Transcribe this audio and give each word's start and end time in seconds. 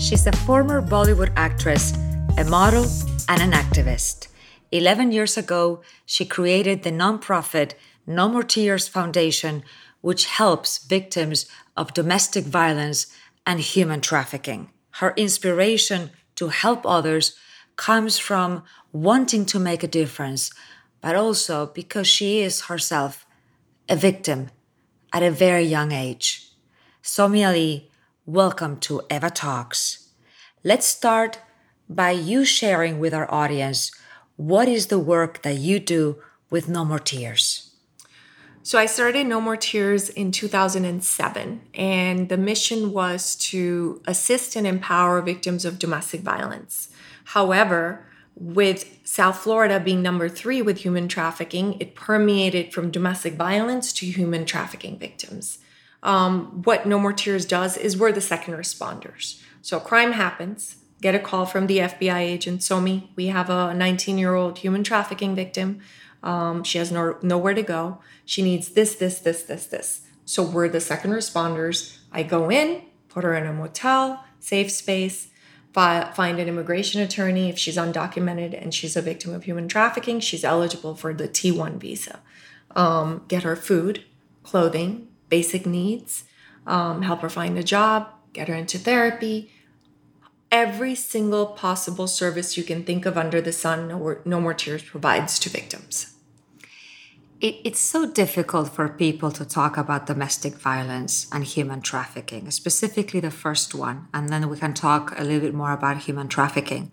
She's 0.00 0.26
a 0.26 0.32
former 0.32 0.80
Bollywood 0.80 1.30
actress, 1.36 1.92
a 2.38 2.44
model, 2.44 2.86
and 3.28 3.42
an 3.42 3.52
activist. 3.52 4.28
11 4.72 5.12
years 5.12 5.36
ago, 5.36 5.82
she 6.06 6.24
created 6.24 6.82
the 6.82 6.90
nonprofit 6.90 7.74
No 8.06 8.26
More 8.26 8.42
Tears 8.42 8.88
Foundation, 8.88 9.62
which 10.00 10.24
helps 10.24 10.78
victims 10.78 11.44
of 11.76 11.92
domestic 11.92 12.46
violence 12.46 13.08
and 13.44 13.60
human 13.60 14.00
trafficking. 14.00 14.70
Her 14.92 15.12
inspiration 15.18 16.12
to 16.36 16.48
help 16.48 16.86
others 16.86 17.36
comes 17.76 18.18
from 18.18 18.64
wanting 18.92 19.44
to 19.46 19.58
make 19.58 19.82
a 19.82 19.94
difference, 20.00 20.50
but 21.02 21.14
also 21.14 21.66
because 21.66 22.08
she 22.08 22.40
is 22.40 22.62
herself 22.62 23.26
a 23.86 23.96
victim 23.96 24.48
at 25.12 25.22
a 25.22 25.30
very 25.30 25.64
young 25.64 25.92
age. 25.92 26.48
Somi 27.02 27.46
Ali, 27.46 27.89
welcome 28.30 28.78
to 28.78 29.02
Eva 29.10 29.28
Talks. 29.28 30.10
Let's 30.62 30.86
start 30.86 31.40
by 31.88 32.12
you 32.12 32.44
sharing 32.44 33.00
with 33.00 33.12
our 33.12 33.28
audience 33.28 33.90
what 34.36 34.68
is 34.68 34.86
the 34.86 35.00
work 35.00 35.42
that 35.42 35.58
you 35.58 35.80
do 35.80 36.22
with 36.48 36.68
No 36.68 36.84
More 36.84 37.00
Tears. 37.00 37.72
So 38.62 38.78
I 38.78 38.86
started 38.86 39.26
No 39.26 39.40
More 39.40 39.56
Tears 39.56 40.08
in 40.10 40.30
2007, 40.30 41.60
and 41.74 42.28
the 42.28 42.36
mission 42.36 42.92
was 42.92 43.34
to 43.50 44.00
assist 44.06 44.54
and 44.54 44.64
empower 44.64 45.20
victims 45.22 45.64
of 45.64 45.80
domestic 45.80 46.20
violence. 46.20 46.88
However, 47.24 48.06
with 48.36 49.00
South 49.02 49.38
Florida 49.38 49.80
being 49.80 50.02
number 50.02 50.28
three 50.28 50.62
with 50.62 50.78
human 50.78 51.08
trafficking, 51.08 51.76
it 51.80 51.96
permeated 51.96 52.72
from 52.72 52.92
domestic 52.92 53.34
violence 53.34 53.92
to 53.94 54.06
human 54.06 54.44
trafficking 54.44 55.00
victims. 55.00 55.58
Um, 56.02 56.62
what 56.62 56.86
No 56.86 56.98
More 56.98 57.12
Tears 57.12 57.44
does 57.44 57.76
is 57.76 57.96
we're 57.96 58.12
the 58.12 58.20
second 58.20 58.54
responders. 58.54 59.42
So 59.62 59.76
a 59.76 59.80
crime 59.80 60.12
happens, 60.12 60.76
get 61.02 61.14
a 61.14 61.18
call 61.18 61.46
from 61.46 61.66
the 61.66 61.78
FBI 61.78 62.20
agent, 62.20 62.60
Somi, 62.60 63.08
we 63.16 63.26
have 63.26 63.50
a 63.50 63.74
19 63.74 64.18
year 64.18 64.34
old 64.34 64.58
human 64.58 64.82
trafficking 64.82 65.34
victim. 65.34 65.80
Um, 66.22 66.64
she 66.64 66.78
has 66.78 66.92
no, 66.92 67.16
nowhere 67.22 67.54
to 67.54 67.62
go. 67.62 68.00
She 68.24 68.42
needs 68.42 68.70
this, 68.70 68.94
this, 68.94 69.18
this, 69.20 69.42
this, 69.42 69.66
this. 69.66 70.02
So 70.24 70.42
we're 70.42 70.68
the 70.68 70.80
second 70.80 71.12
responders. 71.12 71.98
I 72.12 72.22
go 72.22 72.50
in, 72.50 72.82
put 73.08 73.24
her 73.24 73.34
in 73.34 73.46
a 73.46 73.52
motel, 73.52 74.24
safe 74.38 74.70
space, 74.70 75.28
fi- 75.72 76.10
find 76.12 76.38
an 76.38 76.48
immigration 76.48 77.00
attorney. 77.00 77.48
If 77.48 77.58
she's 77.58 77.76
undocumented 77.76 78.60
and 78.60 78.72
she's 78.74 78.96
a 78.96 79.02
victim 79.02 79.34
of 79.34 79.44
human 79.44 79.68
trafficking, 79.68 80.20
she's 80.20 80.44
eligible 80.44 80.94
for 80.94 81.14
the 81.14 81.28
T1 81.28 81.80
visa. 81.80 82.20
Um, 82.76 83.24
get 83.28 83.42
her 83.42 83.56
food, 83.56 84.04
clothing, 84.42 85.08
basic 85.30 85.64
needs, 85.64 86.24
um, 86.66 87.02
help 87.02 87.20
her 87.20 87.30
find 87.30 87.56
a 87.56 87.62
job, 87.62 88.08
get 88.34 88.48
her 88.48 88.54
into 88.54 88.78
therapy. 88.78 89.50
Every 90.52 90.94
single 90.94 91.46
possible 91.46 92.08
service 92.08 92.56
you 92.56 92.64
can 92.64 92.84
think 92.84 93.06
of 93.06 93.16
under 93.16 93.40
the 93.40 93.52
sun, 93.52 93.88
No, 93.88 94.18
no 94.24 94.40
More 94.40 94.54
Tears 94.54 94.82
provides 94.82 95.38
to 95.38 95.48
victims. 95.48 96.14
It, 97.40 97.56
it's 97.64 97.80
so 97.80 98.10
difficult 98.10 98.68
for 98.68 98.88
people 98.88 99.30
to 99.30 99.46
talk 99.46 99.78
about 99.78 100.06
domestic 100.06 100.56
violence 100.56 101.26
and 101.32 101.42
human 101.42 101.80
trafficking, 101.80 102.50
specifically 102.50 103.20
the 103.20 103.30
first 103.30 103.74
one, 103.74 104.08
and 104.12 104.28
then 104.28 104.50
we 104.50 104.58
can 104.58 104.74
talk 104.74 105.18
a 105.18 105.24
little 105.24 105.40
bit 105.40 105.54
more 105.54 105.72
about 105.72 105.98
human 105.98 106.28
trafficking 106.28 106.90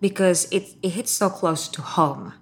because 0.00 0.46
it, 0.52 0.74
it 0.82 0.90
hits 0.90 1.10
so 1.10 1.30
close 1.30 1.66
to 1.68 1.82
home. 1.82 2.34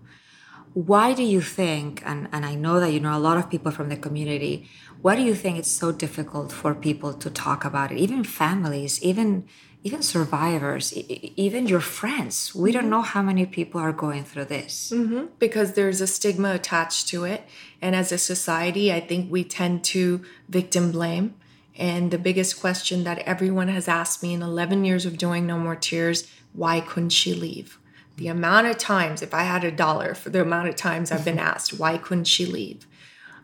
Why 0.75 1.12
do 1.12 1.23
you 1.23 1.41
think, 1.41 2.03
and, 2.05 2.28
and 2.33 2.47
I 2.47 2.55
know 2.55 2.81
that 2.81 2.92
you 2.92 3.01
know 3.01 3.17
a 3.17 3.20
lot 3.20 3.37
of 3.37 3.51
people 3.51 3.70
from 3.73 3.89
the 3.89 3.97
community, 3.97 4.69
why 5.03 5.17
do 5.17 5.23
you 5.23 5.34
think 5.34 5.59
it's 5.59 5.70
so 5.70 5.92
difficult 5.92 6.51
for 6.53 6.75
people 6.75 7.12
to 7.12 7.28
talk 7.28 7.65
about 7.65 7.92
it, 7.92 7.98
even 7.98 8.25
families, 8.25 9.03
even 9.03 9.47
even 9.84 10.00
survivors, 10.00 10.93
even 10.93 11.67
your 11.67 11.81
friends. 11.81 12.55
We 12.55 12.70
don't 12.70 12.88
know 12.88 13.03
how 13.03 13.21
many 13.21 13.47
people 13.47 13.81
are 13.81 13.93
going 13.93 14.22
through 14.22 14.44
this. 14.44 14.93
Mm-hmm. 14.94 15.27
Because 15.41 15.72
there's 15.72 16.00
a 16.00 16.06
stigma 16.06 16.55
attached 16.55 17.09
to 17.09 17.25
it. 17.25 17.44
And 17.81 17.97
as 17.97 18.12
a 18.12 18.19
society, 18.19 18.93
I 18.93 19.00
think 19.00 19.31
we 19.31 19.43
tend 19.43 19.82
to 19.87 20.22
victim 20.49 20.93
blame. 20.93 21.34
And 21.77 22.12
the 22.12 22.19
biggest 22.19 22.61
question 22.61 23.03
that 23.05 23.21
everyone 23.21 23.69
has 23.69 23.88
asked 23.88 24.22
me 24.22 24.34
in 24.34 24.43
11 24.43 24.84
years 24.84 25.05
of 25.05 25.19
doing 25.19 25.47
No 25.47 25.59
More 25.59 25.75
Tears 25.75 26.28
why 26.53 26.81
couldn't 26.81 27.11
she 27.11 27.34
leave? 27.34 27.78
The 28.17 28.28
amount 28.28 28.67
of 28.67 28.78
times, 28.78 29.23
if 29.23 29.33
I 29.33 29.43
had 29.43 29.65
a 29.65 29.71
dollar 29.71 30.15
for 30.15 30.31
the 30.31 30.43
amount 30.43 30.69
of 30.69 30.77
times 30.77 31.11
I've 31.11 31.25
been 31.25 31.39
asked, 31.53 31.78
why 31.78 31.99
couldn't 31.99 32.25
she 32.25 32.47
leave? 32.47 32.87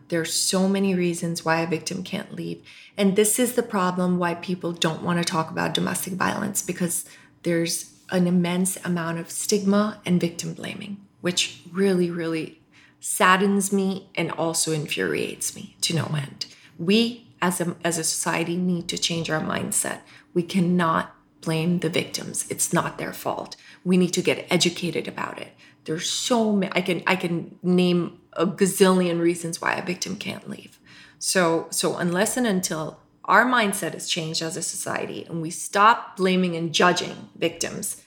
There's 0.09 0.33
so 0.33 0.69
many 0.69 0.95
reasons 0.95 1.45
why 1.45 1.61
a 1.61 1.67
victim 1.67 2.03
can't 2.03 2.35
leave. 2.35 2.63
And 2.97 3.15
this 3.15 3.39
is 3.39 3.55
the 3.55 3.63
problem 3.63 4.19
why 4.19 4.35
people 4.35 4.73
don't 4.73 5.03
want 5.03 5.19
to 5.19 5.25
talk 5.25 5.51
about 5.51 5.75
domestic 5.75 6.15
violence 6.15 6.63
because 6.63 7.05
there's 7.43 7.95
an 8.11 8.27
immense 8.27 8.77
amount 8.85 9.19
of 9.19 9.31
stigma 9.31 10.01
and 10.07 10.21
victim 10.21 10.55
blaming, 10.55 10.99
which 11.21 11.61
really, 11.71 12.11
really 12.11 12.61
saddens 13.01 13.73
me 13.73 14.09
and 14.15 14.33
also 14.33 14.73
infuriates 14.73 15.55
me 15.55 15.77
to 15.83 15.95
no 15.95 16.05
mm-hmm. 16.05 16.17
end. 16.17 16.47
We 16.79 17.29
as 17.41 17.61
a, 17.61 17.77
as 17.85 17.99
a 17.99 18.05
society 18.05 18.57
need 18.57 18.89
to 18.89 18.99
change 18.99 19.31
our 19.31 19.41
mindset. 19.41 20.01
We 20.35 20.43
cannot 20.43 21.15
blame 21.41 21.79
the 21.79 21.89
victims. 21.89 22.47
It's 22.51 22.73
not 22.73 22.99
their 22.99 23.13
fault. 23.13 23.57
We 23.85 23.97
need 23.97 24.13
to 24.15 24.23
get 24.23 24.47
educated 24.51 25.09
about 25.09 25.39
it. 25.39 25.53
There's 25.85 26.11
so 26.11 26.53
many 26.53 26.73
I 26.75 26.83
can 26.83 27.03
I 27.07 27.17
can 27.17 27.59
name 27.63 28.21
a 28.35 28.47
gazillion 28.47 29.21
reasons 29.21 29.61
why 29.61 29.75
a 29.75 29.85
victim 29.85 30.17
can't 30.17 30.49
leave. 30.49 30.79
So, 31.19 31.67
so 31.71 31.97
unless 31.97 32.37
and 32.37 32.47
until 32.47 33.01
our 33.25 33.45
mindset 33.45 33.95
is 33.95 34.09
changed 34.09 34.41
as 34.41 34.57
a 34.57 34.63
society 34.63 35.27
and 35.29 35.43
we 35.43 35.51
stop 35.51 36.17
blaming 36.17 36.57
and 36.57 36.73
judging 36.73 37.29
victims, 37.37 38.03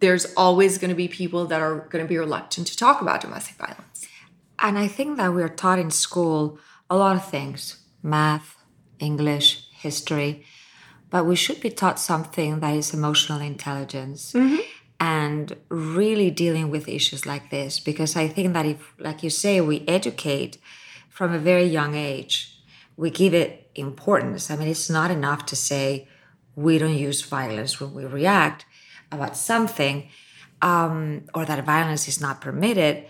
there's 0.00 0.32
always 0.34 0.78
going 0.78 0.90
to 0.90 0.94
be 0.94 1.08
people 1.08 1.46
that 1.46 1.60
are 1.60 1.80
going 1.90 2.04
to 2.04 2.08
be 2.08 2.16
reluctant 2.16 2.66
to 2.68 2.76
talk 2.76 3.00
about 3.00 3.20
domestic 3.20 3.56
violence. 3.56 4.06
And 4.58 4.78
I 4.78 4.88
think 4.88 5.16
that 5.16 5.34
we're 5.34 5.48
taught 5.48 5.78
in 5.78 5.90
school 5.90 6.58
a 6.88 6.96
lot 6.96 7.16
of 7.16 7.28
things 7.28 7.78
math, 8.02 8.56
English, 8.98 9.68
history, 9.72 10.44
but 11.10 11.26
we 11.26 11.36
should 11.36 11.60
be 11.60 11.70
taught 11.70 11.98
something 11.98 12.60
that 12.60 12.74
is 12.74 12.94
emotional 12.94 13.40
intelligence. 13.40 14.32
Mm-hmm 14.32 14.65
and 14.98 15.56
really 15.68 16.30
dealing 16.30 16.70
with 16.70 16.88
issues 16.88 17.26
like 17.26 17.50
this 17.50 17.80
because 17.80 18.16
i 18.16 18.26
think 18.26 18.52
that 18.54 18.66
if 18.66 18.94
like 18.98 19.22
you 19.22 19.30
say 19.30 19.60
we 19.60 19.84
educate 19.86 20.58
from 21.10 21.32
a 21.32 21.38
very 21.38 21.64
young 21.64 21.94
age 21.94 22.52
we 22.96 23.10
give 23.10 23.34
it 23.34 23.70
importance. 23.74 24.50
I 24.50 24.56
mean 24.56 24.68
it's 24.68 24.88
not 24.88 25.10
enough 25.10 25.44
to 25.46 25.56
say 25.56 26.08
we 26.54 26.78
don't 26.78 26.96
use 26.96 27.20
violence 27.22 27.78
when 27.80 27.92
we 27.92 28.04
react 28.06 28.64
about 29.12 29.36
something 29.36 30.08
um, 30.62 31.24
or 31.34 31.44
that 31.44 31.62
violence 31.64 32.08
is 32.08 32.20
not 32.20 32.40
permitted 32.40 33.04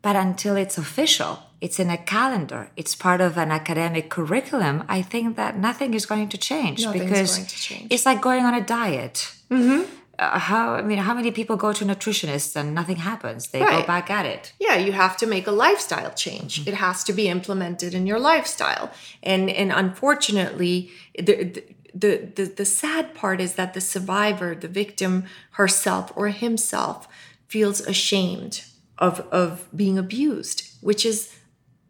but 0.00 0.16
until 0.16 0.56
it's 0.56 0.78
official 0.78 1.40
it's 1.60 1.78
in 1.78 1.90
a 1.90 1.98
calendar 1.98 2.70
it's 2.76 2.94
part 2.94 3.20
of 3.20 3.36
an 3.36 3.50
academic 3.50 4.08
curriculum 4.08 4.84
i 4.88 5.02
think 5.02 5.36
that 5.36 5.58
nothing 5.58 5.92
is 5.92 6.06
going 6.06 6.28
to 6.28 6.38
change 6.38 6.84
Nothing's 6.84 7.04
because 7.04 7.36
going 7.36 7.48
to 7.48 7.56
change. 7.56 7.86
it's 7.92 8.06
like 8.06 8.20
going 8.22 8.44
on 8.44 8.54
a 8.54 8.64
diet. 8.64 9.34
Mm-hmm 9.50 9.97
uh, 10.18 10.38
how 10.38 10.74
I 10.74 10.82
mean, 10.82 10.98
how 10.98 11.14
many 11.14 11.30
people 11.30 11.56
go 11.56 11.72
to 11.72 11.84
nutritionists 11.84 12.56
and 12.56 12.74
nothing 12.74 12.96
happens? 12.96 13.48
They 13.48 13.60
right. 13.60 13.80
go 13.80 13.86
back 13.86 14.10
at 14.10 14.26
it. 14.26 14.52
Yeah, 14.58 14.76
you 14.76 14.92
have 14.92 15.16
to 15.18 15.26
make 15.26 15.46
a 15.46 15.52
lifestyle 15.52 16.12
change. 16.12 16.60
Mm-hmm. 16.60 16.70
It 16.70 16.74
has 16.74 17.04
to 17.04 17.12
be 17.12 17.28
implemented 17.28 17.94
in 17.94 18.06
your 18.06 18.18
lifestyle, 18.18 18.90
and 19.22 19.48
and 19.48 19.70
unfortunately, 19.72 20.90
the, 21.16 21.62
the 21.94 22.30
the 22.34 22.44
the 22.56 22.64
sad 22.64 23.14
part 23.14 23.40
is 23.40 23.54
that 23.54 23.74
the 23.74 23.80
survivor, 23.80 24.54
the 24.54 24.68
victim 24.68 25.24
herself 25.52 26.12
or 26.16 26.28
himself, 26.28 27.06
feels 27.46 27.80
ashamed 27.80 28.64
of 28.98 29.20
of 29.30 29.68
being 29.74 29.98
abused, 29.98 30.68
which 30.80 31.06
is 31.06 31.34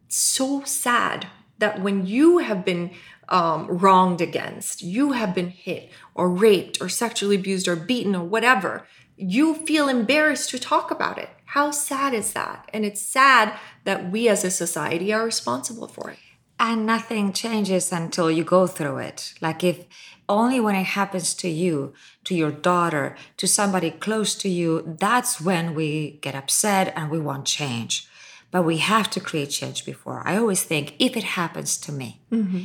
so 0.09 0.63
sad 0.65 1.29
that 1.59 1.81
when 1.81 2.07
you 2.07 2.39
have 2.39 2.65
been 2.65 2.91
um, 3.29 3.67
wronged 3.69 4.21
against, 4.21 4.83
you 4.83 5.13
have 5.13 5.35
been 5.35 5.51
hit 5.51 5.91
or 6.19 6.29
raped 6.29 6.83
or 6.83 6.89
sexually 6.89 7.37
abused 7.37 7.69
or 7.69 7.77
beaten 7.77 8.15
or 8.15 8.25
whatever, 8.25 8.87
you 9.17 9.55
feel 9.55 9.89
embarrassed 9.89 10.51
to 10.51 10.59
talk 10.59 10.91
about 10.91 11.17
it. 11.17 11.31
How 11.47 11.71
sad 11.71 12.13
is 12.13 12.33
that? 12.35 12.69
And 12.75 12.85
it's 12.85 13.01
sad 13.01 13.59
that 13.85 14.11
we 14.11 14.29
as 14.29 14.45
a 14.45 14.51
society 14.51 15.13
are 15.15 15.25
responsible 15.25 15.89
for 15.89 16.11
it. 16.11 16.19
And 16.61 16.85
nothing 16.85 17.33
changes 17.33 17.93
until 17.93 18.31
you 18.31 18.45
go 18.45 18.67
through 18.67 18.99
it. 18.99 19.33
Like 19.41 19.63
if 19.63 19.87
only 20.29 20.61
when 20.61 20.75
it 20.75 20.91
happens 20.99 21.33
to 21.35 21.49
you, 21.49 21.95
to 22.25 22.35
your 22.35 22.51
daughter, 22.51 23.17
to 23.37 23.47
somebody 23.47 23.91
close 23.93 24.35
to 24.35 24.49
you, 24.49 24.97
that's 25.01 25.41
when 25.41 25.73
we 25.75 26.19
get 26.21 26.35
upset 26.35 26.93
and 26.97 27.11
we 27.11 27.21
want 27.21 27.47
change. 27.47 28.09
But 28.51 28.65
we 28.65 28.79
have 28.79 29.09
to 29.11 29.21
create 29.21 29.51
change 29.51 29.87
before. 29.87 30.23
I 30.27 30.37
always 30.37 30.65
think 30.65 30.95
if 30.99 31.17
it 31.17 31.25
happens 31.25 31.79
to 31.79 31.93
me, 31.93 32.21
mm-hmm 32.31 32.65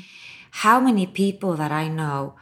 how 0.58 0.80
many 0.80 1.08
people 1.08 1.56
that 1.56 1.72
I 1.72 1.88
know 1.88 2.36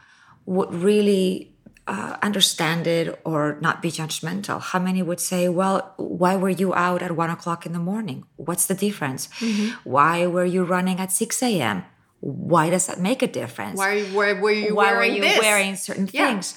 would 0.46 0.74
really 0.74 1.52
uh, 1.86 2.16
understand 2.22 2.86
it 2.86 3.20
or 3.24 3.58
not 3.60 3.82
be 3.82 3.90
judgmental? 3.90 4.60
How 4.60 4.78
many 4.78 5.02
would 5.02 5.20
say, 5.20 5.48
well, 5.48 5.94
why 5.96 6.36
were 6.36 6.50
you 6.50 6.74
out 6.74 7.02
at 7.02 7.12
one 7.16 7.30
o'clock 7.30 7.66
in 7.66 7.72
the 7.72 7.78
morning? 7.78 8.24
What's 8.36 8.66
the 8.66 8.74
difference? 8.74 9.28
Mm-hmm. 9.40 9.88
Why 9.88 10.26
were 10.26 10.44
you 10.44 10.64
running 10.64 10.98
at 11.00 11.12
6 11.12 11.42
a.m.? 11.42 11.84
why 12.24 12.70
does 12.70 12.86
that 12.86 13.00
make 13.00 13.20
a 13.20 13.26
difference? 13.26 13.76
Why, 13.76 14.02
why 14.04 14.32
were 14.34 14.52
you 14.52 14.76
why 14.76 14.92
wearing 14.92 15.10
were 15.10 15.16
you 15.16 15.22
this? 15.22 15.38
wearing 15.40 15.74
certain 15.74 16.08
Yeah. 16.12 16.28
things? 16.28 16.56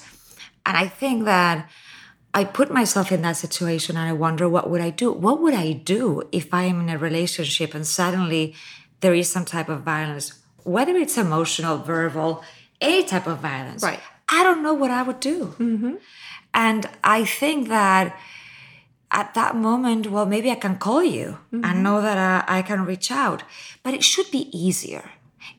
And 0.64 0.76
I 0.76 0.86
think 0.86 1.24
that 1.24 1.68
I 2.32 2.44
put 2.44 2.70
myself 2.70 3.10
in 3.10 3.22
that 3.22 3.36
situation 3.36 3.96
and 3.96 4.08
I 4.08 4.12
wonder 4.12 4.48
what 4.48 4.70
would 4.70 4.80
I 4.80 4.90
do? 4.90 5.10
What 5.10 5.40
would 5.42 5.54
I 5.54 5.72
do 5.72 6.22
if 6.30 6.54
I 6.54 6.64
am 6.70 6.82
in 6.82 6.88
a 6.88 6.98
relationship 6.98 7.74
and 7.74 7.84
suddenly 7.84 8.54
there 9.00 9.12
is 9.12 9.28
some 9.28 9.44
type 9.44 9.68
of 9.68 9.80
violence, 9.82 10.38
whether 10.62 10.94
it's 10.94 11.18
emotional, 11.18 11.78
verbal, 11.78 12.44
any 12.80 13.04
type 13.04 13.26
of 13.26 13.38
violence? 13.38 13.82
Right. 13.82 14.00
I 14.28 14.42
don't 14.42 14.62
know 14.62 14.74
what 14.74 14.90
I 14.90 15.02
would 15.02 15.20
do. 15.20 15.54
Mm-hmm. 15.58 15.94
And 16.52 16.88
I 17.04 17.24
think 17.24 17.68
that 17.68 18.18
at 19.10 19.34
that 19.34 19.54
moment, 19.54 20.10
well, 20.10 20.26
maybe 20.26 20.50
I 20.50 20.56
can 20.56 20.76
call 20.78 21.02
you 21.04 21.38
and 21.52 21.64
mm-hmm. 21.64 21.82
know 21.82 22.02
that 22.02 22.18
uh, 22.18 22.44
I 22.48 22.62
can 22.62 22.84
reach 22.84 23.10
out. 23.10 23.44
But 23.82 23.94
it 23.94 24.02
should 24.02 24.30
be 24.30 24.50
easier. 24.56 25.10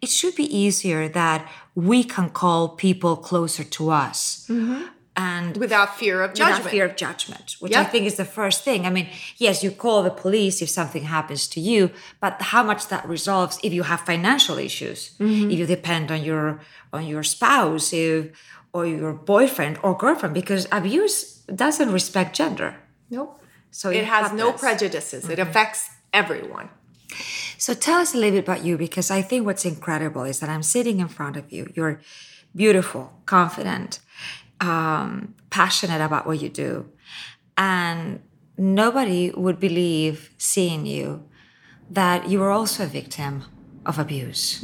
It 0.02 0.10
should 0.10 0.36
be 0.36 0.44
easier 0.56 1.08
that 1.10 1.50
we 1.76 2.04
can 2.04 2.30
call 2.30 2.70
people 2.70 3.16
closer 3.16 3.64
to 3.64 3.90
us. 3.90 4.46
Mm-hmm. 4.50 4.84
And 5.20 5.58
Without 5.58 5.98
fear 5.98 6.22
of 6.22 6.34
judgment. 6.36 6.58
without 6.60 6.72
fear 6.72 6.86
of 6.86 6.96
judgment, 6.96 7.56
which 7.60 7.74
I 7.76 7.84
think 7.92 8.06
is 8.06 8.16
the 8.18 8.26
first 8.40 8.64
thing. 8.64 8.86
I 8.86 8.92
mean, 8.92 9.08
yes, 9.38 9.64
you 9.64 9.72
call 9.72 10.04
the 10.04 10.12
police 10.12 10.62
if 10.62 10.70
something 10.70 11.06
happens 11.06 11.48
to 11.54 11.60
you, 11.60 11.90
but 12.22 12.34
how 12.54 12.62
much 12.64 12.88
that 12.90 13.04
resolves 13.10 13.60
if 13.64 13.74
you 13.74 13.84
have 13.92 14.02
financial 14.02 14.58
issues, 14.60 15.00
Mm-hmm. 15.20 15.50
if 15.52 15.58
you 15.60 15.66
depend 15.66 16.12
on 16.12 16.22
your 16.24 16.60
on 16.94 17.04
your 17.14 17.24
spouse, 17.24 17.94
if 17.94 18.28
or 18.74 18.86
your 18.86 19.14
boyfriend 19.14 19.80
or 19.82 19.98
girlfriend, 19.98 20.34
because 20.36 20.68
abuse 20.72 21.16
doesn't 21.64 21.92
respect 21.92 22.36
gender. 22.36 22.76
Nope. 23.10 23.42
So 23.72 23.90
It 23.90 23.96
you 23.98 24.06
has 24.06 24.28
have 24.28 24.36
no 24.38 24.52
prejudices. 24.52 25.28
It 25.34 25.40
affects 25.40 25.90
everyone. 26.14 26.70
So 27.58 27.74
tell 27.74 28.00
us 28.02 28.14
a 28.14 28.18
little 28.18 28.34
bit 28.38 28.44
about 28.48 28.64
you 28.64 28.78
because 28.78 29.10
I 29.10 29.22
think 29.24 29.46
what's 29.48 29.66
incredible 29.66 30.24
is 30.32 30.40
that 30.42 30.50
I'm 30.50 30.64
sitting 30.64 31.00
in 31.00 31.08
front 31.08 31.36
of 31.38 31.46
you. 31.52 31.64
You're 31.76 32.00
beautiful, 32.56 33.04
confident, 33.26 34.00
um, 34.60 35.36
passionate 35.50 36.02
about 36.04 36.26
what 36.26 36.42
you 36.42 36.50
do. 36.50 36.90
And 37.58 38.22
nobody 38.58 39.32
would 39.32 39.60
believe 39.60 40.32
seeing 40.38 40.86
you 40.86 41.28
that 41.90 42.30
you 42.30 42.40
were 42.40 42.52
also 42.52 42.84
a 42.84 42.88
victim 42.88 43.44
of 43.86 43.98
abuse. 43.98 44.60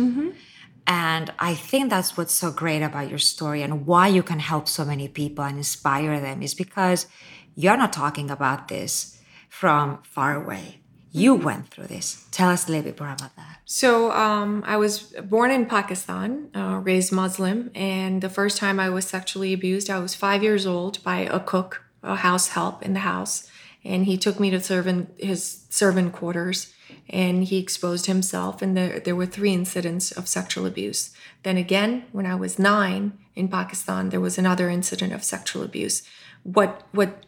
And 0.86 1.32
I 1.40 1.56
think 1.56 1.90
that's 1.90 2.18
what's 2.18 2.34
so 2.34 2.52
great 2.52 2.82
about 2.82 3.10
your 3.10 3.20
story 3.20 3.62
and 3.62 3.86
why 3.86 4.08
you 4.08 4.22
can 4.22 4.40
help 4.40 4.68
so 4.68 4.84
many 4.84 5.08
people 5.08 5.46
and 5.46 5.58
inspire 5.58 6.20
them 6.20 6.42
is 6.42 6.54
because 6.54 7.08
you're 7.56 7.78
not 7.78 7.94
talking 7.94 8.30
about 8.30 8.68
this 8.68 9.18
from 9.50 10.00
far 10.04 10.36
away. 10.36 10.83
You 11.16 11.36
went 11.36 11.70
through 11.70 11.88
this. 11.88 12.26
Tell 12.32 12.50
us 12.50 12.68
a 12.68 12.72
little 12.72 12.86
bit 12.86 13.00
more 13.00 13.12
about 13.12 13.36
that. 13.36 13.60
So 13.66 14.12
um, 14.12 14.64
I 14.66 14.78
was 14.78 15.14
born 15.24 15.52
in 15.52 15.68
Pakistan, 15.68 16.50
uh, 16.56 16.82
raised 16.84 17.12
Muslim, 17.12 17.70
and 17.76 18.20
the 18.20 18.30
first 18.30 18.58
time 18.58 18.80
I 18.80 18.90
was 18.90 19.06
sexually 19.06 19.54
abused, 19.54 19.92
I 19.92 20.00
was 20.00 20.16
five 20.16 20.42
years 20.42 20.66
old 20.66 21.04
by 21.04 21.20
a 21.20 21.40
cook, 21.40 21.84
a 22.02 22.16
house 22.16 22.50
help 22.50 22.82
in 22.82 22.94
the 22.94 23.02
house, 23.02 23.48
and 23.84 24.06
he 24.08 24.18
took 24.18 24.40
me 24.40 24.50
to 24.50 24.60
servant 24.60 25.14
his 25.20 25.68
servant 25.70 26.14
quarters, 26.14 26.74
and 27.08 27.44
he 27.44 27.60
exposed 27.60 28.08
himself, 28.08 28.64
and 28.64 28.76
there 28.76 29.00
there 29.00 29.16
were 29.16 29.28
three 29.28 29.54
incidents 29.54 30.12
of 30.12 30.28
sexual 30.28 30.66
abuse. 30.66 31.14
Then 31.44 31.58
again, 31.58 32.06
when 32.12 32.26
I 32.26 32.36
was 32.36 32.58
nine 32.58 33.20
in 33.36 33.50
Pakistan, 33.50 34.10
there 34.10 34.20
was 34.20 34.40
another 34.40 34.68
incident 34.68 35.14
of 35.14 35.24
sexual 35.24 35.62
abuse. 35.62 36.02
What 36.42 36.88
what 36.92 37.24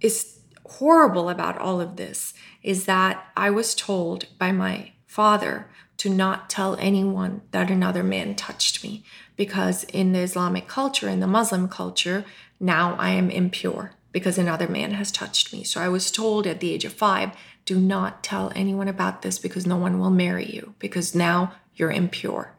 is 0.00 0.37
horrible 0.68 1.28
about 1.28 1.58
all 1.58 1.80
of 1.80 1.96
this 1.96 2.34
is 2.62 2.84
that 2.86 3.24
I 3.36 3.50
was 3.50 3.74
told 3.74 4.26
by 4.38 4.52
my 4.52 4.92
father 5.06 5.68
to 5.98 6.08
not 6.08 6.48
tell 6.48 6.76
anyone 6.76 7.42
that 7.50 7.70
another 7.70 8.04
man 8.04 8.34
touched 8.34 8.84
me 8.84 9.04
because 9.36 9.84
in 9.84 10.12
the 10.12 10.20
Islamic 10.20 10.68
culture, 10.68 11.08
in 11.08 11.20
the 11.20 11.26
Muslim 11.26 11.68
culture, 11.68 12.24
now 12.60 12.94
I 12.98 13.10
am 13.10 13.30
impure 13.30 13.92
because 14.12 14.38
another 14.38 14.68
man 14.68 14.92
has 14.92 15.12
touched 15.12 15.52
me. 15.52 15.64
So 15.64 15.80
I 15.80 15.88
was 15.88 16.10
told 16.10 16.46
at 16.46 16.60
the 16.60 16.72
age 16.72 16.84
of 16.84 16.92
five, 16.92 17.32
do 17.64 17.78
not 17.78 18.22
tell 18.22 18.52
anyone 18.54 18.88
about 18.88 19.22
this 19.22 19.38
because 19.38 19.66
no 19.66 19.76
one 19.76 19.98
will 19.98 20.10
marry 20.10 20.46
you 20.46 20.74
because 20.78 21.14
now 21.14 21.52
you're 21.74 21.90
impure. 21.90 22.54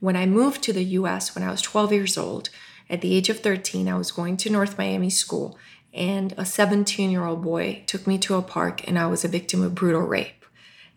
When 0.00 0.16
I 0.16 0.26
moved 0.26 0.62
to 0.64 0.72
the 0.72 0.84
US 0.84 1.34
when 1.34 1.44
I 1.44 1.50
was 1.50 1.62
12 1.62 1.92
years 1.92 2.18
old, 2.18 2.50
at 2.90 3.00
the 3.00 3.14
age 3.14 3.28
of 3.28 3.40
13, 3.40 3.88
I 3.88 3.96
was 3.96 4.12
going 4.12 4.36
to 4.38 4.50
North 4.50 4.76
Miami 4.76 5.10
School, 5.10 5.58
and 5.94 6.34
a 6.36 6.44
17 6.44 7.10
year 7.10 7.24
old 7.24 7.42
boy 7.42 7.84
took 7.86 8.06
me 8.06 8.18
to 8.18 8.34
a 8.34 8.42
park, 8.42 8.86
and 8.86 8.98
I 8.98 9.06
was 9.06 9.24
a 9.24 9.28
victim 9.28 9.62
of 9.62 9.74
brutal 9.74 10.02
rape. 10.02 10.44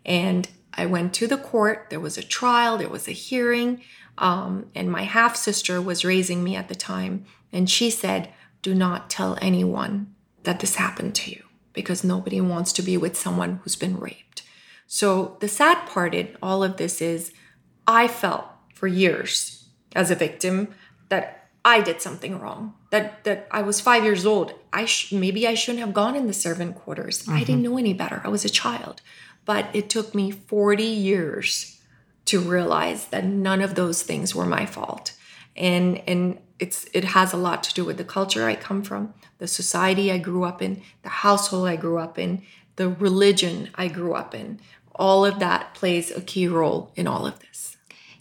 And 0.05 0.49
I 0.73 0.85
went 0.85 1.13
to 1.15 1.27
the 1.27 1.37
court, 1.37 1.87
there 1.89 1.99
was 1.99 2.17
a 2.17 2.23
trial, 2.23 2.77
there 2.77 2.89
was 2.89 3.07
a 3.07 3.11
hearing, 3.11 3.81
um, 4.17 4.69
and 4.73 4.91
my 4.91 5.03
half 5.03 5.35
sister 5.35 5.81
was 5.81 6.05
raising 6.05 6.43
me 6.43 6.55
at 6.55 6.67
the 6.67 6.75
time, 6.75 7.25
and 7.51 7.69
she 7.69 7.89
said, 7.89 8.29
Do 8.61 8.73
not 8.73 9.09
tell 9.09 9.37
anyone 9.41 10.13
that 10.43 10.59
this 10.59 10.75
happened 10.75 11.13
to 11.15 11.31
you 11.31 11.43
because 11.73 12.03
nobody 12.03 12.41
wants 12.41 12.73
to 12.73 12.81
be 12.81 12.97
with 12.97 13.15
someone 13.15 13.59
who's 13.63 13.75
been 13.75 13.99
raped. 13.99 14.41
So 14.87 15.37
the 15.41 15.47
sad 15.47 15.87
part 15.87 16.15
in 16.15 16.35
all 16.41 16.63
of 16.63 16.77
this 16.77 17.01
is 17.01 17.33
I 17.85 18.07
felt 18.07 18.45
for 18.73 18.87
years 18.87 19.65
as 19.95 20.09
a 20.09 20.15
victim 20.15 20.73
that 21.09 21.49
I 21.63 21.81
did 21.81 22.01
something 22.01 22.39
wrong. 22.39 22.73
That 22.89 23.23
that 23.25 23.47
I 23.51 23.61
was 23.61 23.81
five 23.81 24.03
years 24.03 24.25
old. 24.25 24.53
I 24.71 24.85
sh- 24.85 25.11
maybe 25.11 25.47
I 25.47 25.55
shouldn't 25.55 25.83
have 25.83 25.93
gone 25.93 26.15
in 26.15 26.27
the 26.27 26.33
servant 26.33 26.75
quarters. 26.75 27.27
I 27.27 27.43
didn't 27.43 27.63
know 27.63 27.77
any 27.77 27.93
better. 27.93 28.21
I 28.23 28.29
was 28.29 28.45
a 28.45 28.49
child, 28.49 29.01
but 29.45 29.67
it 29.73 29.89
took 29.89 30.15
me 30.15 30.31
forty 30.31 30.83
years 30.83 31.81
to 32.25 32.39
realize 32.39 33.07
that 33.07 33.25
none 33.25 33.61
of 33.61 33.75
those 33.75 34.03
things 34.03 34.35
were 34.35 34.45
my 34.45 34.65
fault. 34.65 35.13
And 35.55 36.01
and 36.07 36.39
it's 36.59 36.87
it 36.93 37.03
has 37.03 37.33
a 37.33 37.37
lot 37.37 37.63
to 37.63 37.73
do 37.73 37.85
with 37.85 37.97
the 37.97 38.03
culture 38.03 38.47
I 38.47 38.55
come 38.55 38.83
from, 38.83 39.13
the 39.37 39.47
society 39.47 40.11
I 40.11 40.17
grew 40.17 40.43
up 40.43 40.61
in, 40.61 40.81
the 41.03 41.09
household 41.09 41.67
I 41.67 41.75
grew 41.75 41.97
up 41.97 42.17
in, 42.17 42.43
the 42.77 42.89
religion 42.89 43.69
I 43.75 43.87
grew 43.87 44.13
up 44.13 44.33
in. 44.33 44.59
All 44.95 45.25
of 45.25 45.39
that 45.39 45.73
plays 45.73 46.09
a 46.09 46.21
key 46.21 46.47
role 46.47 46.91
in 46.95 47.05
all 47.07 47.25
of 47.27 47.39
this. 47.39 47.77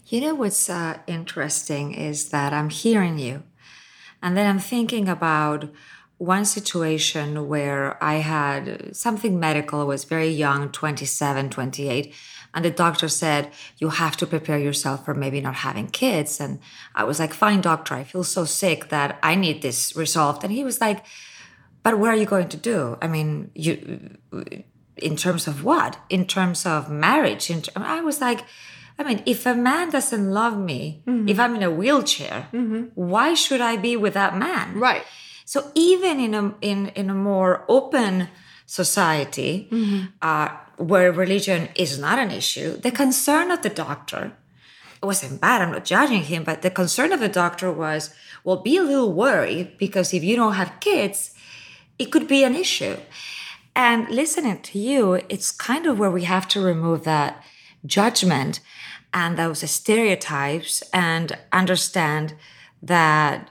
You 0.07 0.21
know 0.21 0.35
what's 0.35 0.69
uh, 0.69 0.99
interesting 1.07 1.93
is 1.93 2.29
that 2.29 2.53
I'm 2.53 2.69
hearing 2.69 3.17
you, 3.19 3.43
and 4.21 4.35
then 4.35 4.49
I'm 4.49 4.59
thinking 4.59 5.07
about 5.07 5.69
one 6.17 6.45
situation 6.45 7.47
where 7.47 8.03
I 8.03 8.15
had 8.15 8.95
something 8.95 9.39
medical, 9.39 9.81
I 9.81 9.83
was 9.83 10.03
very 10.03 10.29
young, 10.29 10.69
27, 10.71 11.49
28, 11.51 12.13
and 12.53 12.65
the 12.65 12.71
doctor 12.71 13.07
said, 13.07 13.51
You 13.77 13.89
have 13.89 14.17
to 14.17 14.25
prepare 14.25 14.57
yourself 14.57 15.05
for 15.05 15.13
maybe 15.13 15.41
not 15.41 15.55
having 15.55 15.87
kids. 15.87 16.39
And 16.39 16.59
I 16.95 17.03
was 17.03 17.19
like, 17.19 17.33
Fine, 17.33 17.61
doctor, 17.61 17.93
I 17.93 18.03
feel 18.03 18.23
so 18.23 18.45
sick 18.45 18.89
that 18.89 19.19
I 19.21 19.35
need 19.35 19.61
this 19.61 19.95
resolved. 19.95 20.43
And 20.43 20.51
he 20.51 20.63
was 20.63 20.81
like, 20.81 21.05
But 21.83 21.99
what 21.99 22.09
are 22.09 22.15
you 22.15 22.25
going 22.25 22.49
to 22.49 22.57
do? 22.57 22.97
I 22.99 23.07
mean, 23.07 23.51
you 23.53 24.17
in 24.95 25.15
terms 25.15 25.47
of 25.47 25.63
what? 25.63 25.99
In 26.09 26.25
terms 26.25 26.65
of 26.65 26.89
marriage? 26.89 27.51
I 27.75 28.01
was 28.01 28.19
like, 28.21 28.43
I 28.99 29.03
mean, 29.03 29.21
if 29.25 29.45
a 29.45 29.53
man 29.53 29.89
doesn't 29.91 30.31
love 30.31 30.57
me, 30.57 31.03
mm-hmm. 31.05 31.29
if 31.29 31.39
I'm 31.39 31.55
in 31.55 31.63
a 31.63 31.71
wheelchair, 31.71 32.47
mm-hmm. 32.51 32.85
why 32.95 33.33
should 33.33 33.61
I 33.61 33.77
be 33.77 33.95
with 33.95 34.13
that 34.15 34.37
man? 34.37 34.79
Right. 34.79 35.03
So 35.45 35.71
even 35.75 36.19
in 36.19 36.33
a 36.33 36.55
in 36.61 36.87
in 36.89 37.09
a 37.09 37.13
more 37.13 37.63
open 37.69 38.29
society 38.65 39.67
mm-hmm. 39.71 40.07
uh, 40.21 40.49
where 40.77 41.11
religion 41.11 41.69
is 41.75 41.97
not 41.99 42.19
an 42.19 42.31
issue, 42.31 42.77
the 42.77 42.91
concern 42.91 43.51
of 43.51 43.61
the 43.61 43.69
doctor 43.69 44.33
it 45.01 45.05
wasn't 45.05 45.39
bad. 45.39 45.61
I'm 45.61 45.71
not 45.71 45.85
judging 45.85 46.23
him, 46.23 46.43
but 46.43 46.63
the 46.63 46.71
concern 46.71 47.11
of 47.11 47.19
the 47.19 47.29
doctor 47.29 47.71
was, 47.71 48.13
well, 48.43 48.57
be 48.57 48.77
a 48.77 48.83
little 48.83 49.13
worried 49.13 49.77
because 49.77 50.13
if 50.13 50.23
you 50.23 50.35
don't 50.35 50.53
have 50.53 50.79
kids, 50.79 51.33
it 51.99 52.05
could 52.05 52.27
be 52.27 52.43
an 52.43 52.55
issue. 52.55 52.97
And 53.75 54.09
listening 54.09 54.59
to 54.61 54.79
you, 54.79 55.21
it's 55.29 55.51
kind 55.51 55.85
of 55.85 55.99
where 55.99 56.09
we 56.09 56.23
have 56.23 56.47
to 56.49 56.61
remove 56.61 57.03
that 57.03 57.43
judgment 57.85 58.59
and 59.17 59.35
those 59.35 59.67
stereotypes 59.79 60.83
and 60.93 61.27
understand 61.51 62.35
that 62.83 63.49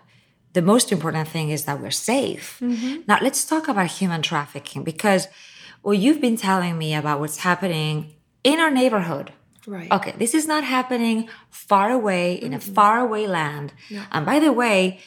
the 0.53 0.63
most 0.63 0.93
important 0.93 1.27
thing 1.35 1.51
is 1.51 1.65
that 1.65 1.81
we're 1.83 1.91
safe. 2.13 2.47
Mm-hmm. 2.61 3.03
Now, 3.09 3.19
let's 3.21 3.45
talk 3.45 3.67
about 3.67 3.89
human 4.01 4.23
trafficking 4.23 4.85
because 4.85 5.27
what 5.83 5.99
you've 5.99 6.21
been 6.21 6.37
telling 6.37 6.79
me 6.79 6.95
about 6.95 7.19
what's 7.19 7.39
happening 7.39 8.15
in 8.45 8.61
our 8.61 8.71
neighborhood. 8.71 9.33
Right. 9.67 9.91
Okay, 9.91 10.15
this 10.17 10.35
is 10.35 10.47
not 10.47 10.63
happening 10.63 11.29
far 11.51 11.91
away 11.91 12.35
in 12.35 12.55
a 12.55 12.61
faraway 12.61 13.27
land. 13.27 13.73
And 14.13 14.25
by 14.25 14.39
the 14.39 14.53
way, 14.53 15.01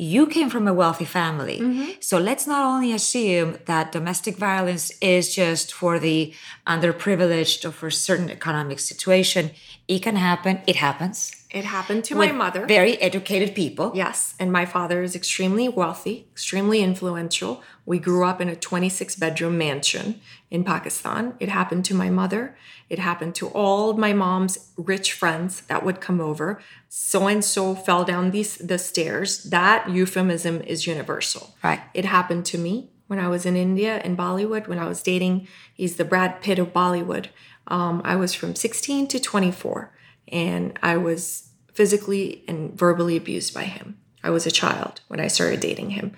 you 0.00 0.26
came 0.26 0.48
from 0.48 0.66
a 0.66 0.72
wealthy 0.72 1.04
family. 1.04 1.58
Mm-hmm. 1.60 1.90
So 2.00 2.18
let's 2.18 2.46
not 2.46 2.64
only 2.64 2.90
assume 2.92 3.58
that 3.66 3.92
domestic 3.92 4.36
violence 4.38 4.90
is 5.02 5.34
just 5.34 5.74
for 5.74 5.98
the 5.98 6.32
underprivileged 6.66 7.66
or 7.66 7.70
for 7.70 7.88
a 7.88 7.92
certain 7.92 8.30
economic 8.30 8.78
situation. 8.80 9.50
It 9.90 10.04
can 10.04 10.14
happen. 10.14 10.60
It 10.68 10.76
happens. 10.76 11.34
It 11.50 11.64
happened 11.64 12.04
to 12.04 12.14
my 12.14 12.30
mother. 12.30 12.64
Very 12.64 12.96
educated 13.02 13.56
people. 13.56 13.90
Yes, 13.92 14.36
and 14.38 14.52
my 14.52 14.64
father 14.64 15.02
is 15.02 15.16
extremely 15.16 15.68
wealthy, 15.68 16.28
extremely 16.30 16.80
influential. 16.80 17.60
We 17.84 17.98
grew 17.98 18.24
up 18.24 18.40
in 18.40 18.48
a 18.48 18.54
26 18.54 19.16
bedroom 19.16 19.58
mansion 19.58 20.20
in 20.48 20.62
Pakistan. 20.62 21.34
It 21.40 21.48
happened 21.48 21.84
to 21.86 21.94
my 21.94 22.08
mother. 22.08 22.56
It 22.88 23.00
happened 23.00 23.34
to 23.36 23.48
all 23.48 23.90
of 23.90 23.98
my 23.98 24.12
mom's 24.12 24.70
rich 24.76 25.12
friends 25.12 25.62
that 25.62 25.84
would 25.84 26.00
come 26.00 26.20
over. 26.20 26.60
So 26.88 27.26
and 27.26 27.44
so 27.44 27.74
fell 27.74 28.04
down 28.04 28.30
these 28.30 28.58
the 28.58 28.78
stairs. 28.78 29.42
That 29.42 29.90
euphemism 29.90 30.60
is 30.60 30.86
universal. 30.86 31.56
Right. 31.64 31.80
It 31.94 32.04
happened 32.04 32.46
to 32.46 32.58
me 32.58 32.90
when 33.08 33.18
I 33.18 33.26
was 33.26 33.44
in 33.44 33.56
India 33.56 34.00
in 34.04 34.16
Bollywood 34.16 34.68
when 34.68 34.78
I 34.78 34.86
was 34.86 35.02
dating. 35.02 35.48
He's 35.74 35.96
the 35.96 36.04
Brad 36.04 36.40
Pitt 36.40 36.60
of 36.60 36.72
Bollywood. 36.72 37.26
Um, 37.70 38.02
I 38.04 38.16
was 38.16 38.34
from 38.34 38.54
16 38.54 39.08
to 39.08 39.20
24, 39.20 39.92
and 40.28 40.78
I 40.82 40.96
was 40.96 41.50
physically 41.72 42.44
and 42.46 42.76
verbally 42.76 43.16
abused 43.16 43.54
by 43.54 43.64
him. 43.64 43.98
I 44.22 44.30
was 44.30 44.46
a 44.46 44.50
child 44.50 45.00
when 45.08 45.20
I 45.20 45.28
started 45.28 45.60
dating 45.60 45.90
him. 45.90 46.12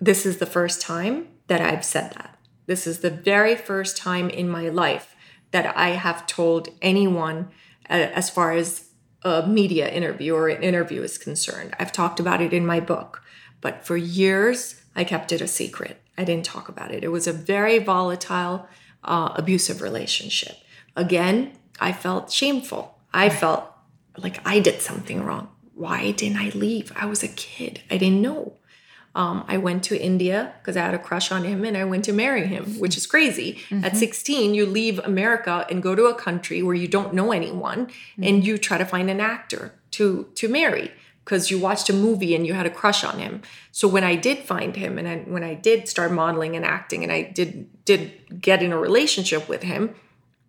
This 0.00 0.26
is 0.26 0.38
the 0.38 0.46
first 0.46 0.80
time 0.80 1.28
that 1.46 1.60
I've 1.60 1.84
said 1.84 2.12
that. 2.14 2.38
This 2.66 2.86
is 2.86 3.00
the 3.00 3.10
very 3.10 3.54
first 3.54 3.96
time 3.96 4.30
in 4.30 4.48
my 4.48 4.68
life 4.68 5.14
that 5.50 5.76
I 5.76 5.90
have 5.90 6.26
told 6.26 6.68
anyone, 6.80 7.50
uh, 7.88 8.08
as 8.14 8.30
far 8.30 8.52
as 8.52 8.88
a 9.22 9.46
media 9.46 9.88
interview 9.88 10.34
or 10.34 10.48
an 10.48 10.62
interview 10.62 11.02
is 11.02 11.18
concerned. 11.18 11.74
I've 11.78 11.92
talked 11.92 12.18
about 12.18 12.40
it 12.40 12.52
in 12.52 12.66
my 12.66 12.80
book, 12.80 13.22
but 13.60 13.86
for 13.86 13.96
years 13.96 14.82
I 14.96 15.04
kept 15.04 15.32
it 15.32 15.40
a 15.40 15.48
secret. 15.48 16.00
I 16.18 16.24
didn't 16.24 16.44
talk 16.44 16.68
about 16.68 16.92
it. 16.92 17.04
It 17.04 17.08
was 17.08 17.26
a 17.26 17.32
very 17.32 17.78
volatile, 17.78 18.66
uh, 19.04 19.32
abusive 19.36 19.80
relationship. 19.80 20.56
Again, 20.96 21.52
I 21.80 21.92
felt 21.92 22.30
shameful. 22.30 22.98
I 23.12 23.28
felt 23.28 23.70
like 24.16 24.46
I 24.46 24.60
did 24.60 24.80
something 24.80 25.24
wrong. 25.24 25.48
Why 25.74 26.10
didn't 26.10 26.38
I 26.38 26.50
leave? 26.50 26.92
I 26.94 27.06
was 27.06 27.22
a 27.22 27.28
kid. 27.28 27.80
I 27.90 27.96
didn't 27.96 28.22
know. 28.22 28.54
Um, 29.14 29.44
I 29.46 29.58
went 29.58 29.82
to 29.84 30.00
India 30.00 30.54
because 30.58 30.76
I 30.76 30.80
had 30.80 30.94
a 30.94 30.98
crush 30.98 31.30
on 31.30 31.44
him 31.44 31.64
and 31.64 31.76
I 31.76 31.84
went 31.84 32.04
to 32.06 32.12
marry 32.12 32.46
him, 32.46 32.78
which 32.78 32.96
is 32.96 33.06
crazy. 33.06 33.60
At 33.70 33.96
16, 33.96 34.54
you 34.54 34.64
leave 34.64 34.98
America 35.00 35.66
and 35.68 35.82
go 35.82 35.94
to 35.94 36.06
a 36.06 36.14
country 36.14 36.62
where 36.62 36.74
you 36.74 36.88
don't 36.88 37.12
know 37.12 37.32
anyone 37.32 37.90
and 38.20 38.44
you 38.44 38.56
try 38.56 38.78
to 38.78 38.86
find 38.86 39.10
an 39.10 39.20
actor 39.20 39.74
to 39.92 40.28
to 40.34 40.48
marry 40.48 40.92
because 41.24 41.50
you 41.50 41.58
watched 41.58 41.90
a 41.90 41.92
movie 41.92 42.34
and 42.34 42.46
you 42.46 42.54
had 42.54 42.66
a 42.66 42.70
crush 42.70 43.04
on 43.04 43.18
him. 43.18 43.42
So 43.70 43.86
when 43.86 44.02
I 44.02 44.16
did 44.16 44.38
find 44.38 44.74
him 44.74 44.98
and 44.98 45.06
I, 45.06 45.18
when 45.18 45.44
I 45.44 45.54
did 45.54 45.88
start 45.88 46.10
modeling 46.10 46.56
and 46.56 46.64
acting 46.64 47.02
and 47.02 47.12
I 47.12 47.22
did 47.22 47.84
did 47.84 48.40
get 48.40 48.62
in 48.62 48.72
a 48.72 48.78
relationship 48.78 49.46
with 49.46 49.62
him, 49.62 49.94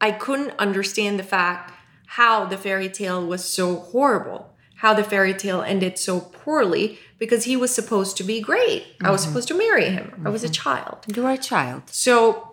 I 0.03 0.11
couldn't 0.11 0.51
understand 0.59 1.17
the 1.17 1.23
fact 1.23 1.71
how 2.19 2.43
the 2.43 2.57
fairy 2.57 2.89
tale 2.89 3.25
was 3.25 3.45
so 3.45 3.77
horrible, 3.77 4.53
how 4.75 4.93
the 4.93 5.01
fairy 5.01 5.33
tale 5.33 5.61
ended 5.61 5.97
so 5.97 6.19
poorly 6.19 6.99
because 7.19 7.45
he 7.45 7.55
was 7.55 7.73
supposed 7.73 8.17
to 8.17 8.23
be 8.25 8.41
great. 8.41 8.83
I 9.01 9.11
was 9.11 9.21
mm-hmm. 9.21 9.29
supposed 9.29 9.47
to 9.47 9.53
marry 9.53 9.85
him. 9.85 10.21
I 10.25 10.29
was 10.29 10.43
a 10.43 10.47
mm-hmm. 10.47 10.61
child. 10.65 10.97
You 11.15 11.25
are 11.25 11.31
a 11.31 11.37
child. 11.37 11.83
So, 11.85 12.51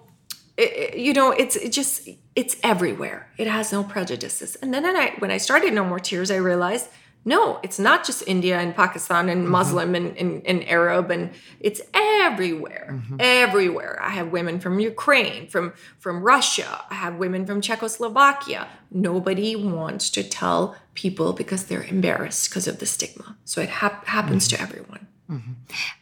you 0.95 1.12
know, 1.12 1.33
it's 1.33 1.57
it 1.57 1.73
just 1.73 2.09
it's 2.37 2.54
everywhere. 2.62 3.26
It 3.37 3.49
has 3.49 3.73
no 3.73 3.83
prejudices. 3.83 4.54
And 4.62 4.73
then 4.73 4.87
I, 4.87 5.14
when 5.19 5.33
I 5.33 5.38
started 5.38 5.75
No 5.75 5.85
More 5.85 5.99
Tears, 5.99 6.30
I 6.30 6.37
realized 6.37 6.87
no, 7.25 7.61
it's 7.62 7.79
not 7.79 8.05
just 8.05 8.23
India 8.27 8.59
and 8.59 8.75
Pakistan 8.75 9.29
and 9.29 9.43
mm-hmm. 9.43 9.53
Muslim 9.53 9.95
and, 9.95 10.17
and, 10.17 10.47
and 10.47 10.67
Arab, 10.69 11.11
and 11.11 11.31
it's 11.61 11.81
everywhere, 11.93 12.89
mm-hmm. 12.93 13.17
everywhere. 13.19 13.99
I 14.00 14.11
have 14.11 14.33
women 14.33 14.59
from 14.59 14.81
Ukraine, 14.81 15.47
from 15.49 15.75
from 15.99 16.23
Russia. 16.23 16.81
I 16.91 16.95
have 16.95 17.17
women 17.17 17.45
from 17.45 17.61
Czechoslovakia. 17.61 18.69
Nobody 18.91 19.55
wants 19.55 20.09
to 20.11 20.23
tell 20.23 20.77
people 20.95 21.33
because 21.35 21.65
they're 21.65 21.83
embarrassed 21.83 22.49
because 22.49 22.67
of 22.67 22.79
the 22.79 22.87
stigma. 22.87 23.37
So 23.45 23.61
it 23.61 23.69
hap- 23.69 24.07
happens 24.07 24.49
to 24.49 24.57
mm-hmm. 24.57 24.65
everyone. 24.65 25.07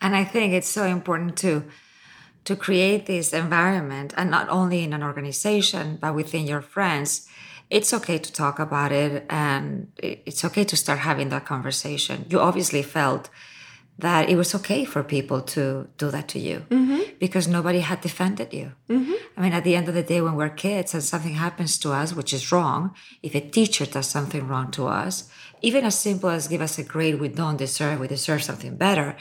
And 0.00 0.16
I 0.16 0.24
think 0.24 0.54
it's 0.54 0.68
so 0.68 0.84
important 0.84 1.36
to 1.38 1.64
to 2.44 2.56
create 2.56 3.04
this 3.04 3.34
environment 3.34 4.14
and 4.16 4.30
not 4.30 4.48
only 4.48 4.82
in 4.82 4.92
an 4.94 5.02
organization 5.02 5.98
but 6.00 6.14
within 6.14 6.46
your 6.46 6.62
friends. 6.62 7.28
It's 7.70 7.92
okay 7.92 8.18
to 8.18 8.32
talk 8.32 8.58
about 8.58 8.92
it 8.92 9.26
and 9.28 9.92
it's 9.98 10.44
okay 10.44 10.64
to 10.64 10.76
start 10.76 11.00
having 11.00 11.28
that 11.28 11.44
conversation. 11.44 12.24
You 12.30 12.40
obviously 12.40 12.82
felt 12.82 13.28
that 13.98 14.28
it 14.30 14.36
was 14.36 14.54
okay 14.54 14.84
for 14.84 15.02
people 15.02 15.40
to 15.40 15.88
do 15.98 16.10
that 16.10 16.28
to 16.28 16.38
you 16.38 16.64
mm-hmm. 16.70 17.00
because 17.18 17.48
nobody 17.48 17.80
had 17.80 18.00
defended 18.00 18.54
you. 18.54 18.72
Mm-hmm. 18.88 19.12
I 19.36 19.40
mean, 19.42 19.52
at 19.52 19.64
the 19.64 19.74
end 19.74 19.88
of 19.88 19.94
the 19.94 20.04
day, 20.04 20.20
when 20.20 20.36
we're 20.36 20.50
kids 20.50 20.94
and 20.94 21.02
something 21.02 21.34
happens 21.34 21.78
to 21.78 21.92
us, 21.92 22.14
which 22.14 22.32
is 22.32 22.52
wrong, 22.52 22.94
if 23.22 23.34
a 23.34 23.40
teacher 23.40 23.86
does 23.86 24.06
something 24.06 24.46
wrong 24.46 24.70
to 24.72 24.86
us, 24.86 25.28
even 25.62 25.84
as 25.84 25.98
simple 25.98 26.30
as 26.30 26.46
give 26.46 26.60
us 26.60 26.78
a 26.78 26.84
grade 26.84 27.20
we 27.20 27.28
don't 27.28 27.56
deserve, 27.56 27.98
we 27.98 28.06
deserve 28.06 28.44
something 28.44 28.76
better, 28.76 29.16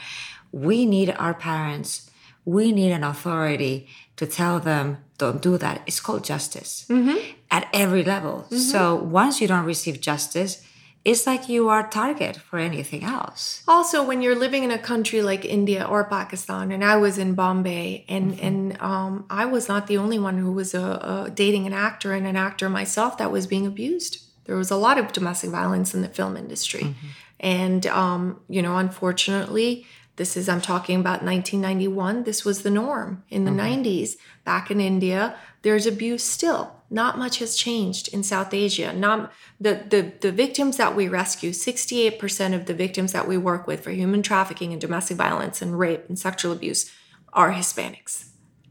we 0.52 0.86
need 0.86 1.10
our 1.18 1.34
parents, 1.34 2.08
we 2.44 2.70
need 2.70 2.92
an 2.92 3.02
authority 3.02 3.88
to 4.16 4.26
tell 4.26 4.60
them, 4.60 4.98
don't 5.18 5.42
do 5.42 5.58
that. 5.58 5.82
It's 5.86 5.98
called 5.98 6.22
justice 6.22 6.86
mm-hmm. 6.88 7.18
At 7.50 7.68
every 7.72 8.04
level. 8.04 8.46
So 8.50 8.94
once 8.94 9.40
you 9.40 9.48
don't 9.48 9.64
receive 9.64 10.00
justice, 10.00 10.62
it's 11.04 11.26
like 11.26 11.48
you 11.48 11.68
are 11.68 11.88
target 11.88 12.36
for 12.36 12.58
anything 12.58 13.04
else. 13.04 13.62
Also, 13.66 14.02
when 14.02 14.20
you're 14.20 14.34
living 14.34 14.64
in 14.64 14.70
a 14.70 14.78
country 14.78 15.22
like 15.22 15.44
India 15.44 15.84
or 15.84 16.04
Pakistan, 16.04 16.70
and 16.70 16.84
I 16.84 16.96
was 16.96 17.16
in 17.16 17.34
Bombay, 17.34 18.04
and 18.08 18.38
and 18.40 18.80
um, 18.82 19.24
I 19.30 19.46
was 19.46 19.68
not 19.68 19.86
the 19.86 19.96
only 19.96 20.18
one 20.18 20.36
who 20.38 20.52
was 20.52 20.74
uh, 20.74 20.82
uh, 20.82 21.28
dating 21.28 21.66
an 21.66 21.72
actor 21.72 22.12
and 22.12 22.26
an 22.26 22.36
actor 22.36 22.68
myself 22.68 23.16
that 23.18 23.30
was 23.30 23.46
being 23.46 23.66
abused. 23.66 24.22
There 24.44 24.56
was 24.56 24.70
a 24.70 24.76
lot 24.76 24.98
of 24.98 25.12
domestic 25.12 25.50
violence 25.50 25.94
in 25.94 26.02
the 26.02 26.08
film 26.08 26.36
industry, 26.36 26.94
and 27.40 27.86
um, 27.86 28.40
you 28.48 28.60
know, 28.60 28.76
unfortunately, 28.76 29.86
this 30.16 30.36
is 30.36 30.48
I'm 30.48 30.60
talking 30.60 30.98
about 31.00 31.22
1991. 31.22 32.24
This 32.24 32.44
was 32.44 32.62
the 32.62 32.70
norm 32.70 33.22
in 33.30 33.44
the 33.44 33.52
90s. 33.52 34.16
Back 34.44 34.70
in 34.70 34.80
India, 34.80 35.36
there's 35.68 35.86
abuse 35.86 36.24
still. 36.24 36.72
Not 36.88 37.18
much 37.18 37.40
has 37.40 37.54
changed 37.54 38.08
in 38.14 38.22
South 38.22 38.54
Asia. 38.54 38.90
Not 38.94 39.30
the 39.60 39.72
the 39.92 40.00
the 40.24 40.32
victims 40.32 40.78
that 40.78 40.96
we 40.96 41.06
rescue. 41.08 41.50
68% 41.50 42.54
of 42.54 42.64
the 42.64 42.72
victims 42.72 43.12
that 43.12 43.28
we 43.28 43.36
work 43.36 43.66
with 43.66 43.80
for 43.84 43.90
human 43.90 44.22
trafficking 44.22 44.72
and 44.72 44.80
domestic 44.80 45.18
violence 45.18 45.60
and 45.60 45.78
rape 45.78 46.04
and 46.08 46.18
sexual 46.18 46.52
abuse 46.52 46.90
are 47.34 47.52
Hispanics. 47.52 48.14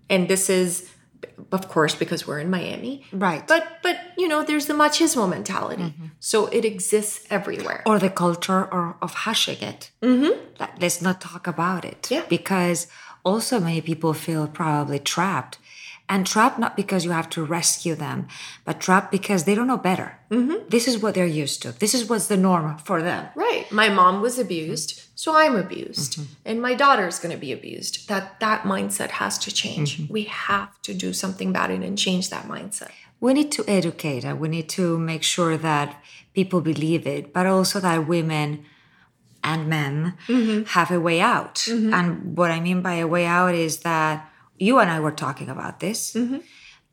And 0.09 0.27
this 0.27 0.49
is 0.49 0.89
of 1.51 1.63
course 1.69 1.93
because 1.93 2.25
we're 2.27 2.39
in 2.39 2.49
Miami. 2.49 3.03
Right. 3.27 3.43
But 3.47 3.63
but 3.83 3.97
you 4.17 4.27
know, 4.27 4.41
there's 4.41 4.65
the 4.65 4.73
machismo 4.73 5.29
mentality. 5.29 5.93
So 6.19 6.47
it 6.47 6.65
exists 6.65 7.27
everywhere. 7.29 7.83
or 7.85 7.99
the 7.99 8.09
culture 8.23 8.63
or 8.75 8.97
of 9.05 9.11
hushing 9.27 9.61
it. 9.71 9.91
Mm-hmm. 10.01 10.33
let's 10.81 10.99
not 11.07 11.21
talk 11.21 11.45
about 11.45 11.85
it. 11.91 12.01
Yeah. 12.09 12.25
Because 12.37 12.79
also 13.23 13.59
many 13.59 13.81
people 13.81 14.13
feel 14.13 14.47
probably 14.47 14.99
trapped. 15.15 15.59
And 16.09 16.25
trapped 16.25 16.57
not 16.57 16.77
because 16.77 17.03
you 17.03 17.11
have 17.11 17.29
to 17.31 17.43
rescue 17.43 17.93
them, 17.93 18.29
but 18.63 18.79
trapped 18.79 19.11
because 19.11 19.43
they 19.43 19.53
don't 19.53 19.67
know 19.67 19.77
better. 19.77 20.17
Mm-hmm. 20.31 20.69
This 20.69 20.87
is 20.87 20.99
what 20.99 21.15
they're 21.15 21.25
used 21.25 21.61
to. 21.63 21.73
This 21.73 21.93
is 21.93 22.09
what's 22.09 22.27
the 22.27 22.37
norm 22.37 22.77
for 22.77 23.01
them. 23.01 23.27
Right. 23.35 23.69
My 23.71 23.89
mom 23.89 24.21
was 24.21 24.39
abused, 24.39 25.03
so 25.15 25.35
I'm 25.35 25.57
abused. 25.57 26.13
Mm-hmm. 26.13 26.33
And 26.45 26.61
my 26.61 26.75
daughter's 26.75 27.19
going 27.19 27.33
to 27.35 27.39
be 27.39 27.51
abused. 27.51 28.07
That 28.07 28.39
that 28.39 28.61
mindset 28.63 29.09
has 29.09 29.37
to 29.39 29.51
change. 29.53 29.97
Mm-hmm. 29.97 30.13
We 30.13 30.23
have 30.23 30.81
to 30.83 30.93
do 30.93 31.11
something 31.11 31.49
about 31.49 31.71
it 31.71 31.81
and 31.81 31.97
change 31.97 32.29
that 32.29 32.47
mindset. 32.47 32.91
We 33.19 33.33
need 33.33 33.51
to 33.53 33.65
educate 33.67 34.23
and 34.23 34.39
we 34.39 34.47
need 34.47 34.69
to 34.69 34.97
make 34.97 35.23
sure 35.23 35.57
that 35.57 36.01
people 36.33 36.61
believe 36.61 37.05
it, 37.05 37.33
but 37.33 37.45
also 37.45 37.81
that 37.81 38.07
women 38.07 38.63
and 39.43 39.67
men 39.67 40.13
mm-hmm. 40.27 40.63
have 40.65 40.91
a 40.91 40.99
way 40.99 41.19
out. 41.19 41.67
And 41.67 42.37
what 42.37 42.51
I 42.51 42.59
mean 42.59 42.81
by 42.81 42.95
a 42.95 43.07
way 43.07 43.25
out 43.25 43.55
is 43.55 43.79
that 43.79 44.29
you 44.57 44.79
and 44.79 44.89
I 44.89 44.99
were 44.99 45.11
talking 45.11 45.49
about 45.49 45.79
this. 45.79 46.13
Mm-hmm. 46.13 46.37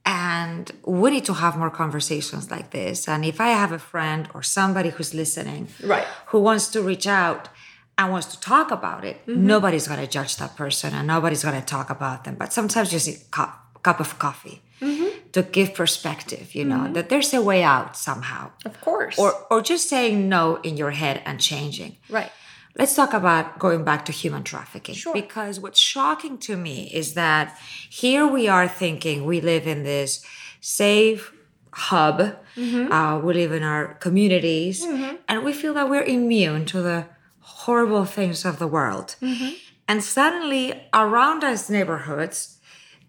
And 0.07 0.71
we 0.85 1.11
need 1.11 1.25
to 1.25 1.33
have 1.33 1.57
more 1.57 1.71
conversations 1.71 2.51
like 2.51 2.71
this. 2.71 3.09
And 3.09 3.25
if 3.25 3.41
I 3.41 3.49
have 3.49 3.73
a 3.73 3.79
friend 3.79 4.29
or 4.35 4.43
somebody 4.43 4.91
who's 4.91 5.15
listening 5.15 5.69
Right. 5.83 6.05
who 6.27 6.41
wants 6.41 6.69
to 6.69 6.83
reach 6.83 7.07
out 7.07 7.49
and 7.97 8.13
wants 8.13 8.27
to 8.27 8.41
talk 8.41 8.71
about 8.71 9.05
it, 9.05 9.17
mm-hmm. 9.27 9.47
nobody's 9.47 9.89
going 9.89 10.01
to 10.01 10.07
judge 10.07 10.37
that 10.37 10.57
person 10.57 10.93
and 10.93 11.07
nobody's 11.07 11.43
going 11.43 11.59
to 11.59 11.67
talk 11.67 11.89
about 11.89 12.25
them. 12.25 12.35
But 12.35 12.53
sometimes 12.53 12.91
just 12.91 13.09
a 13.09 13.19
cup, 13.31 13.83
cup 13.83 13.99
of 13.99 14.19
coffee 14.19 14.61
mm-hmm. 14.83 15.31
to 15.33 15.43
give 15.43 15.73
perspective, 15.73 16.55
you 16.55 16.67
know, 16.67 16.93
that 16.93 17.09
there's 17.09 17.33
a 17.33 17.41
way 17.41 17.63
out 17.63 17.97
somehow. 17.97 18.51
Of 18.67 18.79
course. 18.83 19.19
Or, 19.19 19.33
or 19.51 19.63
just 19.63 19.89
saying 19.89 20.29
no 20.29 20.57
in 20.57 20.77
your 20.77 20.91
head 20.91 21.23
and 21.25 21.41
changing. 21.41 21.97
right. 22.11 22.31
Let's 22.77 22.95
talk 22.97 23.13
about 23.13 23.59
going 23.59 23.85
back 23.85 24.05
to 24.07 24.13
human 24.13 24.43
trafficking. 24.43 24.95
Sure. 24.97 25.13
Because 25.13 25.61
what's 25.61 25.79
shocking 25.79 26.39
to 26.39 26.57
me 26.57 26.91
is 26.93 27.15
that 27.15 27.57
here 27.89 28.27
we 28.27 28.49
are 28.49 28.67
thinking 28.67 29.25
we 29.25 29.41
live 29.41 29.67
in 29.67 29.85
this 29.85 30.25
safe 30.61 31.33
hub, 31.73 32.37
Mm-hmm. 32.57 32.93
uh, 32.93 33.19
we 33.19 33.35
live 33.35 33.51
in 33.51 33.65
our 33.65 33.95
communities, 33.95 34.85
and 35.27 35.43
we 35.45 35.53
feel 35.53 35.75
that 35.75 35.91
we're 35.91 36.05
immune 36.05 36.67
to 36.67 36.81
the 36.81 37.07
horrible 37.41 38.05
things 38.05 38.45
of 38.45 38.61
the 38.61 38.69
world. 38.69 39.17
Mm-hmm. 39.21 39.55
And 39.89 40.01
suddenly, 40.05 40.73
around 40.95 41.43
us 41.43 41.69
neighborhoods, 41.69 42.59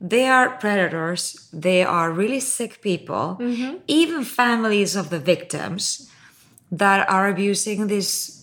they 0.02 0.26
are 0.28 0.50
predators. 0.58 1.48
They 1.54 1.84
are 1.84 2.12
really 2.12 2.40
sick 2.40 2.82
people, 2.82 3.38
even 3.88 4.24
families 4.24 4.96
of 4.96 5.12
the 5.12 5.20
victims 5.20 6.12
that 6.72 7.08
are 7.08 7.30
abusing 7.30 7.86
these 7.86 8.35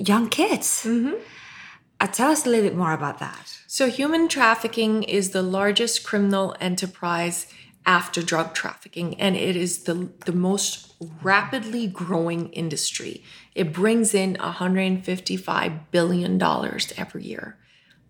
young 0.00 0.28
kids. 0.28 0.86
Uh, 0.86 2.06
tell 2.06 2.30
us 2.30 2.46
a 2.46 2.48
little 2.48 2.68
bit 2.68 2.76
more 2.76 2.92
about 2.92 3.18
that. 3.18 3.58
So, 3.66 3.88
human 3.90 4.28
trafficking 4.28 5.02
is 5.02 5.30
the 5.30 5.42
largest 5.42 6.02
criminal 6.02 6.56
enterprise 6.60 7.52
after 7.86 8.22
drug 8.22 8.54
trafficking, 8.54 9.20
and 9.20 9.36
it 9.36 9.56
is 9.56 9.84
the, 9.84 10.10
the 10.26 10.32
most 10.32 10.94
rapidly 11.22 11.86
growing 11.86 12.48
industry. 12.50 13.22
It 13.54 13.72
brings 13.72 14.14
in 14.14 14.34
$155 14.36 15.80
billion 15.90 16.42
every 16.42 17.24
year. 17.24 17.58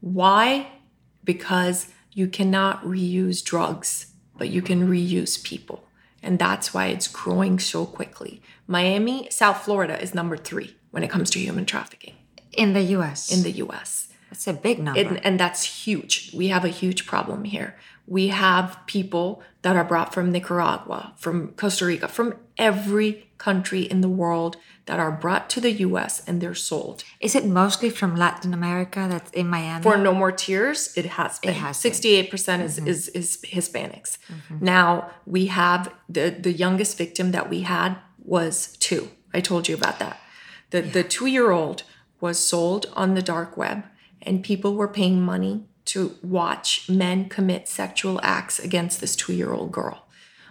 Why? 0.01 0.69
Because 1.25 1.89
you 2.13 2.27
cannot 2.27 2.83
reuse 2.85 3.45
drugs, 3.45 4.13
but 4.37 4.49
you 4.49 4.63
can 4.63 4.89
reuse 4.89 5.43
people. 5.43 5.85
And 6.23 6.39
that's 6.39 6.75
why 6.75 6.87
it's 6.87 7.09
growing 7.09 7.59
so 7.59 7.87
quickly. 7.87 8.43
Miami, 8.67 9.29
South 9.31 9.63
Florida 9.63 10.01
is 10.01 10.15
number 10.15 10.37
three 10.37 10.77
when 10.91 11.03
it 11.03 11.11
comes 11.11 11.31
to 11.31 11.39
human 11.39 11.65
trafficking 11.65 12.15
In 12.53 12.73
the 12.73 12.83
US. 12.97 13.33
in 13.33 13.43
the 13.43 13.53
US. 13.63 14.09
That's 14.31 14.47
a 14.47 14.53
big 14.53 14.79
number. 14.79 15.01
And, 15.01 15.25
and 15.25 15.41
that's 15.41 15.85
huge. 15.85 16.33
We 16.35 16.49
have 16.49 16.65
a 16.65 16.69
huge 16.69 17.07
problem 17.07 17.45
here. 17.45 17.77
We 18.07 18.29
have 18.29 18.79
people 18.87 19.43
that 19.63 19.77
are 19.77 19.85
brought 19.85 20.13
from 20.15 20.31
Nicaragua, 20.31 21.15
from 21.17 21.53
Costa 21.53 21.87
Rica, 21.87 22.09
from 22.09 22.35
every 22.59 23.30
country 23.41 23.81
in 23.83 24.03
the 24.03 24.09
world 24.09 24.57
that 24.87 25.01
are 25.01 25.11
brought 25.11 25.51
to 25.51 25.61
the 25.61 25.73
US 25.87 26.23
and 26.27 26.41
they're 26.41 26.55
sold. 26.55 27.03
Is 27.21 27.35
it 27.35 27.45
mostly 27.45 27.91
from 27.91 28.15
Latin 28.15 28.55
America 28.55 29.07
that's 29.11 29.31
in 29.33 29.49
Miami? 29.49 29.83
For 29.83 29.97
No 29.97 30.13
More 30.15 30.31
Tears, 30.31 30.97
it 30.97 31.07
has 31.07 31.41
been. 31.41 31.55
has 31.55 31.77
68% 31.79 32.33
is, 32.63 32.77
mm-hmm. 32.77 32.87
is, 32.87 33.09
is 33.09 33.39
Hispanics. 33.43 34.19
Mm-hmm. 34.29 34.65
Now, 34.65 35.11
we 35.27 35.47
have 35.47 35.93
the, 36.09 36.31
the 36.31 36.53
youngest 36.53 36.97
victim 36.99 37.33
that 37.33 37.51
we 37.51 37.63
had 37.63 37.97
was 38.23 38.77
two. 38.79 39.11
I 39.35 39.41
told 39.41 39.69
you 39.69 39.75
about 39.75 39.99
that. 39.99 40.21
The, 40.71 40.83
the 40.83 41.03
two 41.03 41.27
year 41.27 41.51
old 41.51 41.83
was 42.21 42.39
sold 42.39 42.87
on 42.95 43.15
the 43.15 43.23
dark 43.23 43.57
web, 43.57 43.85
and 44.23 44.45
people 44.45 44.75
were 44.75 44.89
paying 44.89 45.21
money 45.21 45.65
to 45.87 46.17
watch 46.23 46.89
men 46.89 47.29
commit 47.29 47.67
sexual 47.67 48.21
acts 48.23 48.59
against 48.59 49.01
this 49.01 49.17
two 49.17 49.33
year 49.33 49.53
old 49.53 49.73
girl. 49.73 50.07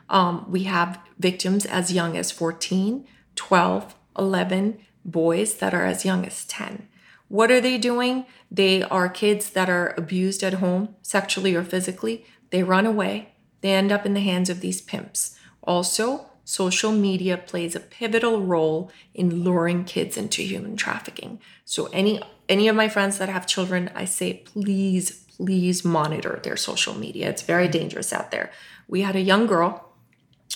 Um, 0.10 0.46
we 0.50 0.64
have 0.64 1.00
victims 1.18 1.66
as 1.66 1.94
young 1.94 2.18
as 2.18 2.32
14, 2.32 3.06
12, 3.36 3.96
11, 4.18 4.80
boys 5.06 5.56
that 5.56 5.74
are 5.74 5.86
as 5.86 6.04
young 6.06 6.26
as 6.26 6.46
10. 6.46 6.88
What 7.28 7.52
are 7.52 7.62
they 7.62 7.78
doing? 7.78 8.26
They 8.50 8.82
are 8.84 9.08
kids 9.08 9.52
that 9.52 9.70
are 9.70 9.94
abused 9.98 10.44
at 10.44 10.56
home, 10.56 10.96
sexually 11.02 11.56
or 11.56 11.64
physically. 11.64 12.26
They 12.50 12.64
run 12.64 12.86
away. 12.86 13.34
They 13.62 13.74
end 13.74 13.92
up 13.92 14.06
in 14.06 14.16
the 14.16 14.20
hands 14.20 14.50
of 14.50 14.62
these 14.62 14.82
pimps. 14.82 15.38
Also, 15.62 16.26
social 16.44 16.92
media 16.92 17.38
plays 17.38 17.76
a 17.76 17.80
pivotal 17.80 18.42
role 18.42 18.92
in 19.14 19.44
luring 19.44 19.84
kids 19.84 20.18
into 20.18 20.42
human 20.42 20.76
trafficking. 20.76 21.40
So 21.66 21.86
any 21.94 22.22
any 22.48 22.68
of 22.68 22.76
my 22.76 22.90
friends 22.90 23.20
that 23.20 23.30
have 23.30 23.46
children, 23.46 23.92
I 23.94 24.06
say 24.06 24.34
please 24.46 25.26
please 25.38 25.86
monitor 25.86 26.40
their 26.44 26.58
social 26.58 26.96
media. 26.96 27.30
It's 27.30 27.44
very 27.44 27.68
dangerous 27.68 28.12
out 28.12 28.32
there. 28.32 28.52
We 28.88 29.02
had 29.02 29.16
a 29.16 29.22
young 29.22 29.46
girl 29.46 29.89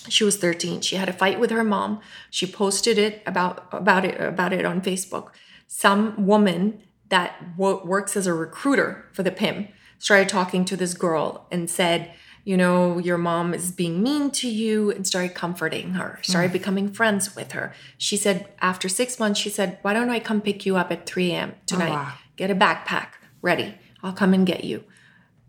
she 0.08 0.24
was 0.24 0.36
13 0.36 0.80
she 0.80 0.96
had 0.96 1.08
a 1.08 1.12
fight 1.12 1.40
with 1.40 1.50
her 1.50 1.64
mom. 1.64 2.00
She 2.30 2.46
posted 2.46 2.98
it 2.98 3.22
about 3.26 3.68
about 3.72 4.04
it 4.04 4.20
about 4.20 4.52
it 4.52 4.64
on 4.64 4.80
facebook. 4.80 5.30
Some 5.66 6.26
woman 6.26 6.82
that 7.08 7.56
wo- 7.56 7.84
works 7.84 8.16
as 8.16 8.26
a 8.26 8.34
recruiter 8.34 9.08
for 9.12 9.22
the 9.22 9.30
pim 9.30 9.68
started 9.98 10.28
talking 10.28 10.64
to 10.66 10.76
this 10.76 10.94
girl 10.94 11.46
and 11.50 11.70
said 11.70 12.12
you 12.44 12.56
know 12.56 12.98
your 12.98 13.16
mom 13.16 13.54
is 13.54 13.72
being 13.72 14.02
mean 14.02 14.30
to 14.30 14.48
you 14.48 14.90
and 14.90 15.06
started 15.06 15.34
comforting 15.34 15.94
her 15.94 16.18
started 16.22 16.50
mm. 16.50 16.54
becoming 16.54 16.92
friends 16.92 17.34
with 17.34 17.52
her. 17.52 17.72
She 17.96 18.16
said 18.16 18.48
after 18.60 18.88
six 18.88 19.18
months 19.18 19.40
she 19.40 19.50
said 19.50 19.78
why 19.82 19.92
don't 19.94 20.10
i 20.10 20.20
come 20.20 20.40
pick 20.40 20.66
you 20.66 20.76
up 20.76 20.90
at 20.92 21.06
3 21.06 21.32
a.m 21.32 21.54
tonight? 21.66 21.90
Oh, 21.90 21.94
wow. 21.94 22.12
get 22.36 22.50
a 22.50 22.54
backpack 22.54 23.08
ready. 23.40 23.74
I'll 24.02 24.12
come 24.12 24.34
and 24.34 24.46
get 24.46 24.64
you. 24.64 24.84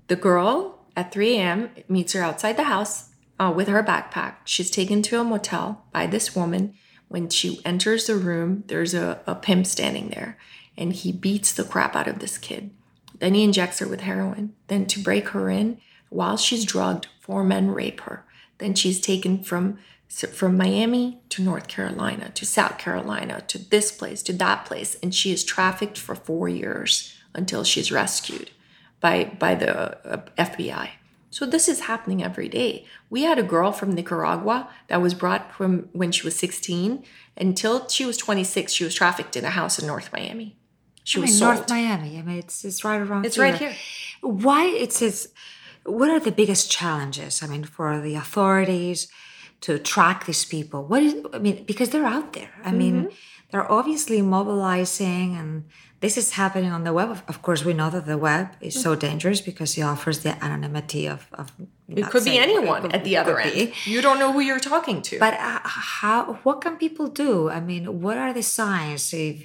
The 0.07 0.15
girl 0.15 0.85
at 0.95 1.11
3 1.11 1.35
a.m. 1.35 1.69
meets 1.89 2.13
her 2.13 2.21
outside 2.21 2.55
the 2.55 2.63
house 2.63 3.09
uh, 3.39 3.53
with 3.55 3.67
her 3.67 3.83
backpack. 3.83 4.35
She's 4.45 4.71
taken 4.71 5.01
to 5.03 5.19
a 5.19 5.23
motel 5.23 5.85
by 5.91 6.07
this 6.07 6.35
woman. 6.35 6.75
When 7.07 7.29
she 7.29 7.61
enters 7.63 8.07
the 8.07 8.15
room, 8.15 8.63
there's 8.67 8.93
a, 8.93 9.21
a 9.27 9.35
pimp 9.35 9.67
standing 9.67 10.09
there, 10.09 10.37
and 10.77 10.93
he 10.93 11.11
beats 11.11 11.53
the 11.53 11.63
crap 11.63 11.95
out 11.95 12.07
of 12.07 12.19
this 12.19 12.37
kid. 12.37 12.71
Then 13.19 13.33
he 13.33 13.43
injects 13.43 13.79
her 13.79 13.87
with 13.87 14.01
heroin. 14.01 14.53
Then, 14.67 14.85
to 14.87 14.99
break 14.99 15.29
her 15.29 15.49
in, 15.49 15.79
while 16.09 16.37
she's 16.37 16.65
drugged, 16.65 17.07
four 17.19 17.43
men 17.43 17.71
rape 17.71 18.01
her. 18.01 18.25
Then 18.57 18.73
she's 18.73 18.99
taken 18.99 19.43
from 19.43 19.79
from 20.07 20.55
Miami 20.55 21.19
to 21.29 21.41
North 21.41 21.67
Carolina 21.67 22.29
to 22.35 22.45
South 22.45 22.77
Carolina 22.77 23.41
to 23.47 23.57
this 23.57 23.91
place 23.91 24.23
to 24.23 24.33
that 24.33 24.65
place, 24.65 24.95
and 25.03 25.13
she 25.13 25.31
is 25.31 25.43
trafficked 25.43 25.97
for 25.97 26.15
four 26.15 26.47
years 26.47 27.13
until 27.33 27.63
she's 27.63 27.91
rescued 27.91 28.51
by 29.01 29.25
by 29.25 29.55
the 29.55 30.07
uh, 30.07 30.21
FBI. 30.37 30.89
So 31.35 31.45
this 31.45 31.67
is 31.67 31.81
happening 31.91 32.23
every 32.23 32.47
day. 32.47 32.85
We 33.09 33.23
had 33.23 33.37
a 33.37 33.43
girl 33.43 33.73
from 33.73 33.89
Nicaragua 33.91 34.69
that 34.87 35.01
was 35.01 35.13
brought 35.13 35.43
from 35.53 35.89
when 35.91 36.13
she 36.13 36.23
was 36.27 36.33
16 36.37 37.03
until 37.35 37.89
she 37.89 38.05
was 38.05 38.15
26. 38.15 38.71
She 38.71 38.85
was 38.85 38.95
trafficked 38.95 39.35
in 39.35 39.43
a 39.43 39.49
house 39.49 39.77
in 39.77 39.85
North 39.85 40.09
Miami. 40.13 40.55
She 41.03 41.19
I 41.19 41.21
was 41.23 41.31
mean, 41.31 41.39
sold. 41.39 41.55
North 41.55 41.69
Miami. 41.69 42.17
I 42.19 42.21
mean, 42.21 42.37
it's, 42.37 42.63
it's 42.63 42.85
right 42.85 43.01
around 43.01 43.25
It's 43.25 43.37
right 43.37 43.53
here. 43.53 43.75
Why 44.21 44.63
it's, 44.67 45.01
it's 45.01 45.27
what 45.83 46.09
are 46.09 46.21
the 46.21 46.31
biggest 46.31 46.71
challenges? 46.71 47.43
I 47.43 47.47
mean, 47.47 47.65
for 47.65 47.99
the 47.99 48.15
authorities 48.15 49.09
to 49.65 49.77
track 49.77 50.25
these 50.27 50.45
people. 50.45 50.85
What 50.85 51.03
is 51.03 51.15
I 51.33 51.39
mean, 51.39 51.65
because 51.65 51.89
they're 51.89 52.05
out 52.17 52.31
there. 52.31 52.51
I 52.63 52.71
mean, 52.71 52.95
Mm-hmm. 52.95 53.15
they're 53.51 53.69
obviously 53.69 54.21
mobilizing 54.21 55.35
and 55.35 55.65
this 56.05 56.17
is 56.17 56.29
happening 56.43 56.71
on 56.77 56.83
the 56.87 56.93
web. 56.93 57.09
Of- 57.31 57.41
course, 57.41 57.61
we 57.69 57.73
know 57.79 57.89
that 57.95 58.05
the 58.05 58.19
web 58.29 58.45
is 58.67 58.73
so 58.85 58.91
dangerous 59.07 59.39
because 59.49 59.69
it 59.79 59.83
offers 59.93 60.17
the 60.25 60.33
anonymity 60.47 61.03
of. 61.15 61.21
of 61.41 61.45
It 62.01 62.05
could 62.13 62.25
be 62.33 62.37
anyone 62.47 62.81
at 62.97 63.03
the 63.07 63.15
other 63.21 63.35
end. 63.39 63.73
You 63.95 63.99
don't 64.05 64.19
know 64.21 64.31
who 64.35 64.41
you're 64.47 64.65
talking 64.73 64.97
to. 65.07 65.13
But 65.25 65.33
uh, 65.49 65.61
how? 65.99 66.19
What 66.45 66.57
can 66.63 66.73
people 66.85 67.07
do? 67.25 67.31
I 67.57 67.59
mean, 67.69 67.83
what 68.05 68.17
are 68.23 68.33
the 68.39 68.45
signs 68.59 69.03
if 69.13 69.35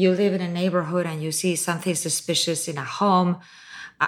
you 0.00 0.08
live 0.22 0.32
in 0.38 0.42
a 0.50 0.52
neighborhood 0.60 1.04
and 1.10 1.18
you 1.24 1.32
see 1.42 1.52
something 1.68 1.94
suspicious 2.06 2.60
in 2.70 2.76
a 2.86 2.88
home? 3.00 3.30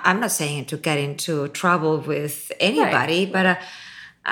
I'm 0.08 0.20
not 0.24 0.32
saying 0.40 0.62
to 0.70 0.76
get 0.88 0.98
into 1.08 1.32
trouble 1.62 1.94
with 2.12 2.36
anybody, 2.70 3.20
but 3.36 3.44
uh, 3.52 3.56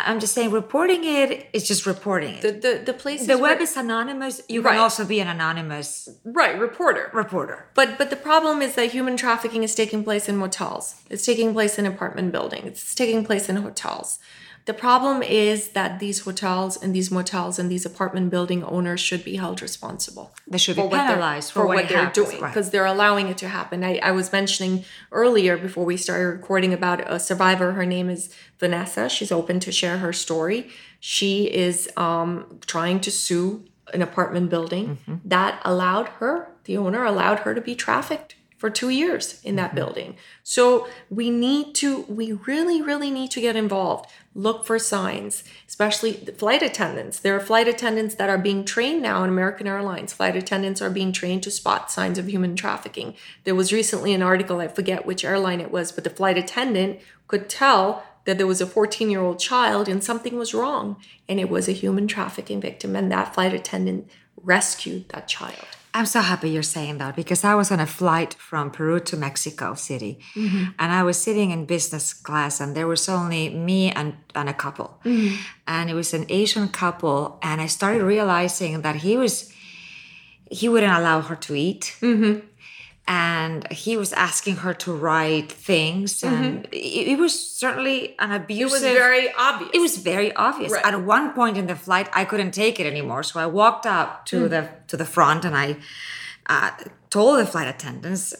I'm 0.06 0.20
just 0.20 0.34
saying 0.34 0.50
reporting 0.50 1.02
it 1.04 1.48
is 1.52 1.66
just 1.66 1.86
reporting 1.86 2.34
it. 2.34 2.42
the 2.42 2.52
the, 2.52 2.72
the 2.84 2.92
places 2.92 3.26
The 3.26 3.38
web 3.38 3.58
where- 3.58 3.62
is 3.62 3.76
anonymous. 3.76 4.40
You 4.48 4.60
Right. 4.62 4.72
can 4.72 4.80
also 4.80 5.04
be 5.04 5.18
an 5.20 5.28
anonymous 5.28 6.08
right 6.24 6.58
reporter. 6.58 7.10
reporter. 7.12 7.58
But 7.74 7.88
but 7.98 8.10
the 8.10 8.16
problem 8.28 8.62
is 8.62 8.74
that 8.74 8.90
human 8.90 9.16
trafficking 9.16 9.62
is 9.62 9.74
taking 9.74 10.04
place 10.04 10.28
in 10.28 10.36
motels. 10.36 10.94
It's 11.10 11.24
taking 11.24 11.52
place 11.52 11.78
in 11.78 11.86
apartment 11.86 12.32
buildings. 12.32 12.66
It's 12.82 12.94
taking 12.94 13.24
place 13.24 13.48
in 13.48 13.56
hotels. 13.56 14.18
The 14.66 14.74
problem 14.74 15.22
is 15.22 15.70
that 15.70 16.00
these 16.00 16.18
hotels 16.20 16.76
and 16.82 16.92
these 16.92 17.10
motels 17.10 17.58
and 17.60 17.70
these 17.70 17.86
apartment 17.86 18.30
building 18.30 18.64
owners 18.64 19.00
should 19.00 19.24
be 19.24 19.36
held 19.36 19.62
responsible. 19.62 20.34
They 20.48 20.58
should 20.58 20.74
be 20.74 20.82
penalized 20.82 21.52
for, 21.52 21.60
for 21.60 21.66
what, 21.66 21.76
what 21.76 21.88
they're 21.88 21.98
happens, 21.98 22.26
doing 22.26 22.40
right. 22.42 22.52
because 22.52 22.70
they're 22.70 22.84
allowing 22.84 23.28
it 23.28 23.38
to 23.38 23.48
happen. 23.48 23.84
I, 23.84 23.98
I 24.02 24.10
was 24.10 24.32
mentioning 24.32 24.84
earlier 25.12 25.56
before 25.56 25.84
we 25.84 25.96
started 25.96 26.26
recording 26.26 26.72
about 26.72 27.00
a 27.10 27.20
survivor. 27.20 27.72
Her 27.72 27.86
name 27.86 28.10
is 28.10 28.34
Vanessa. 28.58 29.08
She's 29.08 29.30
open 29.30 29.60
to 29.60 29.70
share 29.70 29.98
her 29.98 30.12
story. 30.12 30.68
She 30.98 31.44
is 31.44 31.88
um, 31.96 32.58
trying 32.66 32.98
to 33.00 33.10
sue 33.12 33.64
an 33.94 34.02
apartment 34.02 34.50
building 34.50 34.98
Mm-hmm. 35.06 35.28
that 35.28 35.60
allowed 35.64 36.08
her, 36.18 36.48
the 36.64 36.76
owner 36.76 37.04
allowed 37.04 37.38
her 37.40 37.54
to 37.54 37.60
be 37.60 37.76
trafficked 37.76 38.34
for 38.56 38.70
two 38.70 38.88
years 38.88 39.40
in 39.42 39.56
that 39.56 39.68
mm-hmm. 39.68 39.76
building. 39.76 40.16
So 40.42 40.88
we 41.10 41.30
need 41.30 41.74
to, 41.76 42.02
we 42.02 42.32
really, 42.32 42.80
really 42.80 43.10
need 43.10 43.30
to 43.32 43.40
get 43.40 43.56
involved. 43.56 44.10
Look 44.34 44.66
for 44.66 44.78
signs, 44.78 45.44
especially 45.66 46.12
flight 46.12 46.62
attendants. 46.62 47.18
There 47.18 47.36
are 47.36 47.40
flight 47.40 47.68
attendants 47.68 48.14
that 48.16 48.30
are 48.30 48.38
being 48.38 48.64
trained 48.64 49.02
now 49.02 49.22
in 49.24 49.30
American 49.30 49.66
Airlines. 49.66 50.12
Flight 50.12 50.36
attendants 50.36 50.82
are 50.82 50.90
being 50.90 51.12
trained 51.12 51.42
to 51.44 51.50
spot 51.50 51.90
signs 51.90 52.18
of 52.18 52.28
human 52.28 52.56
trafficking. 52.56 53.14
There 53.44 53.54
was 53.54 53.72
recently 53.72 54.12
an 54.14 54.22
article, 54.22 54.60
I 54.60 54.68
forget 54.68 55.06
which 55.06 55.24
airline 55.24 55.60
it 55.60 55.70
was, 55.70 55.92
but 55.92 56.04
the 56.04 56.10
flight 56.10 56.38
attendant 56.38 57.00
could 57.28 57.48
tell 57.48 58.04
that 58.24 58.38
there 58.38 58.46
was 58.46 58.60
a 58.60 58.66
14 58.66 59.08
year 59.08 59.20
old 59.20 59.38
child 59.38 59.88
and 59.88 60.02
something 60.02 60.36
was 60.36 60.54
wrong. 60.54 60.96
And 61.28 61.40
it 61.40 61.48
was 61.48 61.68
a 61.68 61.72
human 61.72 62.08
trafficking 62.08 62.60
victim. 62.60 62.96
And 62.96 63.10
that 63.10 63.34
flight 63.34 63.54
attendant 63.54 64.10
rescued 64.42 65.08
that 65.10 65.28
child. 65.28 65.75
I'm 65.96 66.04
so 66.04 66.20
happy 66.20 66.50
you're 66.50 66.62
saying 66.62 66.98
that 66.98 67.16
because 67.16 67.42
I 67.42 67.54
was 67.54 67.72
on 67.72 67.80
a 67.80 67.86
flight 67.86 68.34
from 68.34 68.70
Peru 68.70 69.00
to 69.00 69.16
Mexico 69.16 69.72
City 69.72 70.18
mm-hmm. 70.34 70.64
and 70.78 70.92
I 70.92 71.02
was 71.02 71.16
sitting 71.16 71.52
in 71.52 71.64
business 71.64 72.12
class 72.12 72.60
and 72.60 72.76
there 72.76 72.86
was 72.86 73.08
only 73.08 73.48
me 73.48 73.92
and, 73.92 74.14
and 74.34 74.46
a 74.46 74.52
couple. 74.52 75.00
Mm-hmm. 75.06 75.36
And 75.66 75.88
it 75.88 75.94
was 75.94 76.12
an 76.12 76.26
Asian 76.28 76.68
couple 76.68 77.38
and 77.42 77.62
I 77.62 77.66
started 77.66 78.02
realizing 78.02 78.82
that 78.82 78.96
he 78.96 79.16
was 79.16 79.50
he 80.50 80.68
wouldn't 80.68 80.92
allow 80.92 81.22
her 81.22 81.34
to 81.34 81.54
eat. 81.54 81.96
Mm-hmm. 82.02 82.46
And 83.08 83.70
he 83.70 83.96
was 83.96 84.12
asking 84.12 84.56
her 84.56 84.74
to 84.74 84.92
write 84.92 85.50
things 85.52 86.22
and 86.24 86.66
it, 86.72 87.04
it 87.12 87.18
was 87.18 87.34
certainly 87.62 88.16
an 88.18 88.30
Mm-hmm. 88.30 88.60
It 88.60 88.70
was 88.70 88.82
very 88.82 89.32
obvious. 89.32 89.70
it 89.74 89.80
was 89.80 89.96
very 89.98 90.30
obvious. 90.34 90.72
Right. 90.72 90.84
at 90.84 91.00
one 91.02 91.32
point 91.32 91.56
in 91.56 91.66
the 91.66 91.76
flight 91.76 92.08
i 92.12 92.24
couldn't 92.24 92.52
take 92.52 92.80
it 92.80 92.86
anymore 92.86 93.22
so 93.22 93.38
i 93.40 93.46
walked 93.46 93.86
up 93.86 94.26
to 94.26 94.48
the 94.48 94.68
to 94.88 94.96
the 94.96 95.04
front 95.04 95.44
and 95.44 95.56
i 95.56 95.76
uh, 96.48 96.70
told 97.10 97.38
the 97.38 97.46
flight 97.46 97.68
attendants 97.74 98.34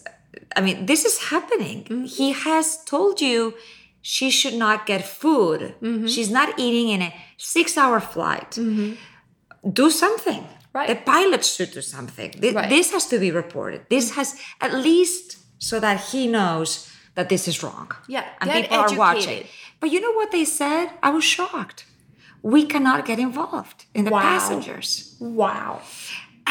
i 0.57 0.61
mean 0.61 0.87
this 0.87 1.05
is 1.05 1.17
happening. 1.33 1.79
He 2.19 2.33
has 2.33 2.67
told 2.85 3.21
you 3.21 3.55
she 4.03 4.31
should 4.31 4.55
not 4.55 4.87
get 4.87 5.05
food. 5.05 5.75
She's 6.15 6.31
not 6.31 6.49
eating 6.59 6.89
in 6.95 7.03
a 7.03 7.11
six 7.37 7.77
hour 7.77 7.99
flight 8.01 8.51
do 9.83 9.91
something 9.91 10.45
Right. 10.77 10.89
the 10.93 10.97
pilot 11.15 11.43
should 11.55 11.71
do 11.79 11.83
something. 11.97 12.31
Th- 12.43 12.55
Right. 12.55 12.69
this 12.77 12.87
has 12.95 13.05
to 13.13 13.19
be 13.25 13.31
reported. 13.43 13.81
This 13.97 14.07
has 14.19 14.29
at 14.67 14.73
least 14.89 15.27
so 15.69 15.77
that 15.87 15.97
he 16.11 16.21
knows 16.37 16.71
that 17.17 17.27
this 17.33 17.45
is 17.51 17.57
wrong. 17.63 17.89
Yeah, 18.15 18.25
and 18.41 18.47
people 18.59 18.77
are 18.85 18.95
watching. 19.07 19.41
but 19.81 19.89
you 19.93 20.01
know 20.05 20.15
what 20.21 20.31
they 20.37 20.45
said? 20.61 20.85
I 21.03 21.11
was 21.17 21.25
shocked. 21.37 21.81
We 22.43 22.61
cannot 22.73 23.01
get 23.11 23.19
involved 23.29 23.79
in 23.99 24.03
the 24.07 24.11
Wow. 24.17 24.23
passengers. 24.33 24.91
Wow. 25.43 25.73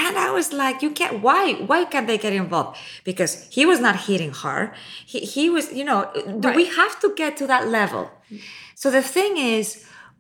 and 0.08 0.16
i 0.28 0.30
was 0.40 0.48
like 0.64 0.76
you 0.86 0.92
can't 1.00 1.16
why 1.28 1.44
why 1.70 1.80
can't 1.92 2.08
they 2.12 2.20
get 2.28 2.34
involved? 2.44 2.74
Because 3.10 3.34
he 3.58 3.64
was 3.72 3.80
not 3.88 3.96
hitting 4.08 4.34
her. 4.44 4.60
He, 5.12 5.20
he 5.36 5.44
was 5.56 5.66
you 5.80 5.86
know 5.92 6.00
do 6.44 6.48
we 6.60 6.66
have 6.80 6.94
to 7.04 7.08
get 7.22 7.32
to 7.42 7.46
that 7.54 7.64
level? 7.80 8.04
So 8.82 8.88
the 8.98 9.06
thing 9.16 9.34
is 9.56 9.66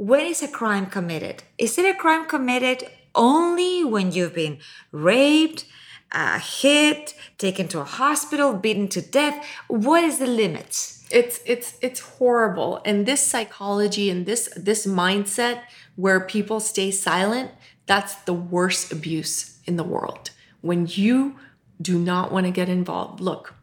when 0.10 0.24
is 0.34 0.41
a 0.50 0.52
crime 0.60 0.86
committed? 0.98 1.38
Is 1.65 1.72
it 1.80 1.86
a 1.94 1.98
crime 2.04 2.24
committed 2.36 2.80
only 3.15 3.84
when 3.84 4.12
you've 4.12 4.36
been 4.36 4.60
raped 4.91 5.65
uh, 6.12 6.39
hit 6.39 7.13
taken 7.38 7.67
to 7.67 7.80
a 7.80 7.84
hospital 7.84 8.54
beaten 8.54 8.88
to 8.89 9.01
death. 9.01 9.45
What 9.67 10.04
is 10.04 10.19
the 10.19 10.28
limit? 10.28 10.91
it's 11.12 11.39
it's 11.45 11.78
it's 11.82 11.99
horrible. 11.99 12.82
And 12.84 13.06
this 13.06 13.21
psychology 13.21 14.10
and 14.10 14.25
this 14.25 14.49
this 14.56 14.86
mindset 14.86 15.62
where 15.95 16.19
people 16.19 16.60
stay 16.60 16.91
silent 16.91 17.51
that's 17.86 18.15
the 18.15 18.34
worst 18.34 18.91
abuse 18.91 19.60
in 19.65 19.75
the 19.75 19.84
world. 19.84 20.32
When 20.62 20.88
you 20.89 21.38
do 21.80 21.99
not 21.99 22.32
want 22.32 22.45
to 22.45 22.51
get 22.51 22.69
involved 22.69 23.19
look 23.19 23.54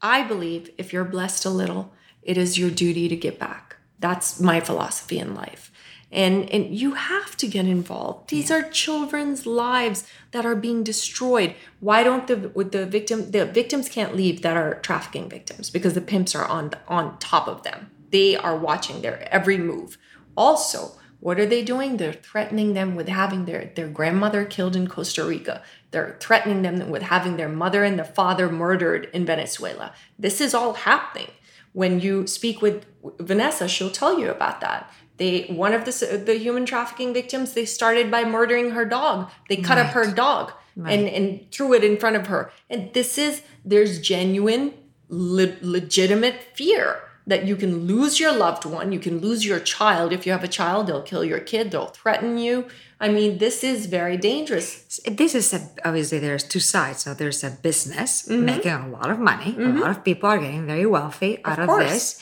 i 0.00 0.22
believe 0.22 0.70
if 0.78 0.92
you're 0.92 1.04
blessed 1.04 1.44
a 1.44 1.50
little 1.50 1.92
it 2.22 2.38
is 2.38 2.56
your 2.58 2.70
duty 2.70 3.08
to 3.08 3.16
get 3.16 3.38
back. 3.38 3.76
That's 3.98 4.40
my 4.40 4.60
philosophy 4.60 5.18
in 5.18 5.34
life 5.34 5.72
and 6.12 6.48
and 6.50 6.74
you 6.74 6.92
have 6.94 7.36
to 7.36 7.46
get 7.46 7.66
involved. 7.66 8.30
These 8.30 8.50
are 8.50 8.62
children's 8.62 9.44
lives 9.46 10.06
that 10.30 10.46
are 10.46 10.54
being 10.54 10.84
destroyed. 10.84 11.54
Why 11.80 12.02
don't 12.02 12.26
the 12.26 12.50
with 12.54 12.72
the 12.72 12.86
victim 12.86 13.30
the 13.30 13.44
victims 13.44 13.88
can't 13.88 14.16
leave 14.16 14.42
that 14.42 14.56
are 14.56 14.74
trafficking 14.80 15.28
victims 15.28 15.70
because 15.70 15.94
the 15.94 16.00
pimps 16.00 16.34
are 16.34 16.46
on 16.46 16.72
on 16.88 17.18
top 17.18 17.48
of 17.48 17.62
them. 17.64 17.90
They 18.10 18.36
are 18.36 18.56
watching 18.56 19.02
their 19.02 19.32
every 19.32 19.58
move. 19.58 19.98
Also 20.36 20.92
what 21.18 21.40
are 21.40 21.46
they 21.46 21.64
doing? 21.64 21.96
They're 21.96 22.12
threatening 22.12 22.74
them 22.74 22.94
with 22.94 23.08
having 23.08 23.46
their 23.46 23.72
their 23.74 23.88
grandmother 23.88 24.44
killed 24.44 24.76
in 24.76 24.86
costa 24.86 25.24
rica. 25.24 25.62
They're 25.90 26.16
threatening 26.20 26.62
them 26.62 26.90
with 26.90 27.02
having 27.02 27.36
their 27.36 27.48
mother 27.48 27.82
and 27.84 27.98
their 27.98 28.04
father 28.04 28.48
murdered 28.48 29.08
in 29.12 29.26
venezuela. 29.26 29.92
This 30.18 30.40
is 30.40 30.54
all 30.54 30.74
happening. 30.74 31.30
When 31.72 32.00
you 32.00 32.26
speak 32.26 32.62
with 32.62 32.86
Vanessa, 33.18 33.68
she'll 33.68 33.90
tell 33.90 34.18
you 34.18 34.30
about 34.30 34.60
that. 34.60 34.90
They 35.18 35.44
one 35.44 35.72
of 35.72 35.84
the 35.84 36.22
the 36.24 36.36
human 36.36 36.66
trafficking 36.66 37.14
victims, 37.14 37.54
they 37.54 37.64
started 37.64 38.10
by 38.10 38.24
murdering 38.24 38.70
her 38.70 38.84
dog. 38.84 39.30
They 39.48 39.56
cut 39.56 39.78
up 39.78 39.88
her 39.88 40.10
dog 40.12 40.52
and 40.76 41.08
and 41.08 41.50
threw 41.50 41.72
it 41.74 41.84
in 41.84 41.96
front 41.96 42.16
of 42.16 42.26
her. 42.26 42.50
And 42.68 42.92
this 42.92 43.18
is 43.18 43.42
there's 43.64 44.00
genuine 44.00 44.74
le- 45.08 45.56
legitimate 45.62 46.42
fear 46.54 47.00
that 47.26 47.44
you 47.44 47.56
can 47.56 47.86
lose 47.86 48.20
your 48.20 48.32
loved 48.32 48.64
one, 48.64 48.92
you 48.92 49.00
can 49.00 49.18
lose 49.18 49.44
your 49.44 49.58
child. 49.58 50.12
If 50.12 50.26
you 50.26 50.32
have 50.32 50.44
a 50.44 50.48
child, 50.48 50.86
they'll 50.86 51.02
kill 51.02 51.24
your 51.24 51.40
kid, 51.40 51.72
they'll 51.72 51.86
threaten 51.86 52.38
you. 52.38 52.66
I 53.00 53.08
mean, 53.08 53.38
this 53.38 53.64
is 53.64 53.86
very 53.86 54.16
dangerous. 54.16 55.00
this 55.04 55.34
is 55.34 55.52
a, 55.52 55.68
obviously 55.84 56.18
there's 56.18 56.44
two 56.44 56.60
sides 56.60 57.02
so 57.02 57.12
there's 57.12 57.44
a 57.44 57.50
business 57.50 58.26
mm-hmm. 58.26 58.44
making 58.44 58.72
a 58.72 58.88
lot 58.88 59.10
of 59.10 59.18
money 59.18 59.50
a 59.50 59.58
mm-hmm. 59.58 59.80
lot 59.80 59.90
of 59.90 60.02
people 60.02 60.30
are 60.30 60.38
getting 60.38 60.66
very 60.66 60.86
wealthy 60.86 61.38
out 61.44 61.58
of, 61.58 61.68
course. 61.68 61.90
this 61.90 62.20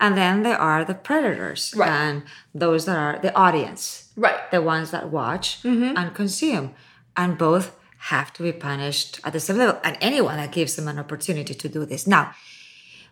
and 0.00 0.16
then 0.16 0.42
there 0.42 0.58
are 0.58 0.84
the 0.84 0.94
predators 0.94 1.74
Right. 1.76 1.90
and 1.90 2.22
those 2.54 2.86
that 2.86 2.96
are 2.96 3.18
the 3.20 3.34
audience. 3.34 4.08
Right. 4.16 4.50
the 4.50 4.60
ones 4.60 4.90
that 4.90 5.10
watch 5.10 5.62
mm-hmm. 5.62 5.96
and 5.96 6.14
consume. 6.14 6.74
And 7.16 7.38
both 7.38 7.76
have 8.10 8.32
to 8.34 8.42
be 8.42 8.52
punished 8.52 9.20
at 9.24 9.32
the 9.32 9.40
same 9.40 9.58
level. 9.58 9.78
And 9.84 9.96
anyone 10.00 10.36
that 10.36 10.52
gives 10.52 10.76
them 10.76 10.88
an 10.88 10.98
opportunity 10.98 11.54
to 11.54 11.68
do 11.68 11.84
this. 11.84 12.06
Now 12.06 12.34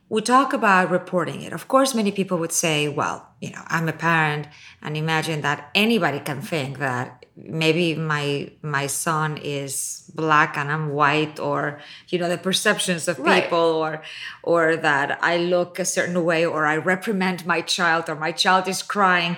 we 0.08 0.22
talk 0.22 0.52
about 0.52 0.90
reporting 0.90 1.42
it. 1.42 1.52
Of 1.52 1.68
course, 1.68 1.94
many 1.94 2.12
people 2.12 2.38
would 2.38 2.52
say, 2.52 2.88
well, 2.88 3.28
you 3.40 3.50
know, 3.50 3.62
I'm 3.66 3.88
a 3.88 3.92
parent 3.92 4.48
and 4.82 4.96
imagine 4.96 5.42
that 5.42 5.70
anybody 5.74 6.20
can 6.20 6.40
think 6.40 6.78
that 6.78 7.26
maybe 7.36 7.94
my 7.94 8.50
my 8.62 8.86
son 8.88 9.36
is 9.36 10.10
black 10.14 10.56
and 10.56 10.72
I'm 10.72 10.88
white 10.90 11.38
or 11.38 11.78
you 12.08 12.18
know 12.18 12.28
the 12.28 12.38
perceptions 12.38 13.06
of 13.06 13.18
Right. 13.20 13.44
people 13.44 13.58
or 13.58 14.02
or 14.42 14.74
that 14.76 15.18
I 15.22 15.36
look 15.36 15.78
a 15.78 15.84
certain 15.84 16.24
way 16.24 16.44
or 16.44 16.66
I 16.66 16.76
reprimand 16.76 17.46
my 17.46 17.60
child 17.60 18.08
or 18.08 18.16
my 18.16 18.32
child 18.32 18.66
is 18.66 18.82
crying. 18.82 19.36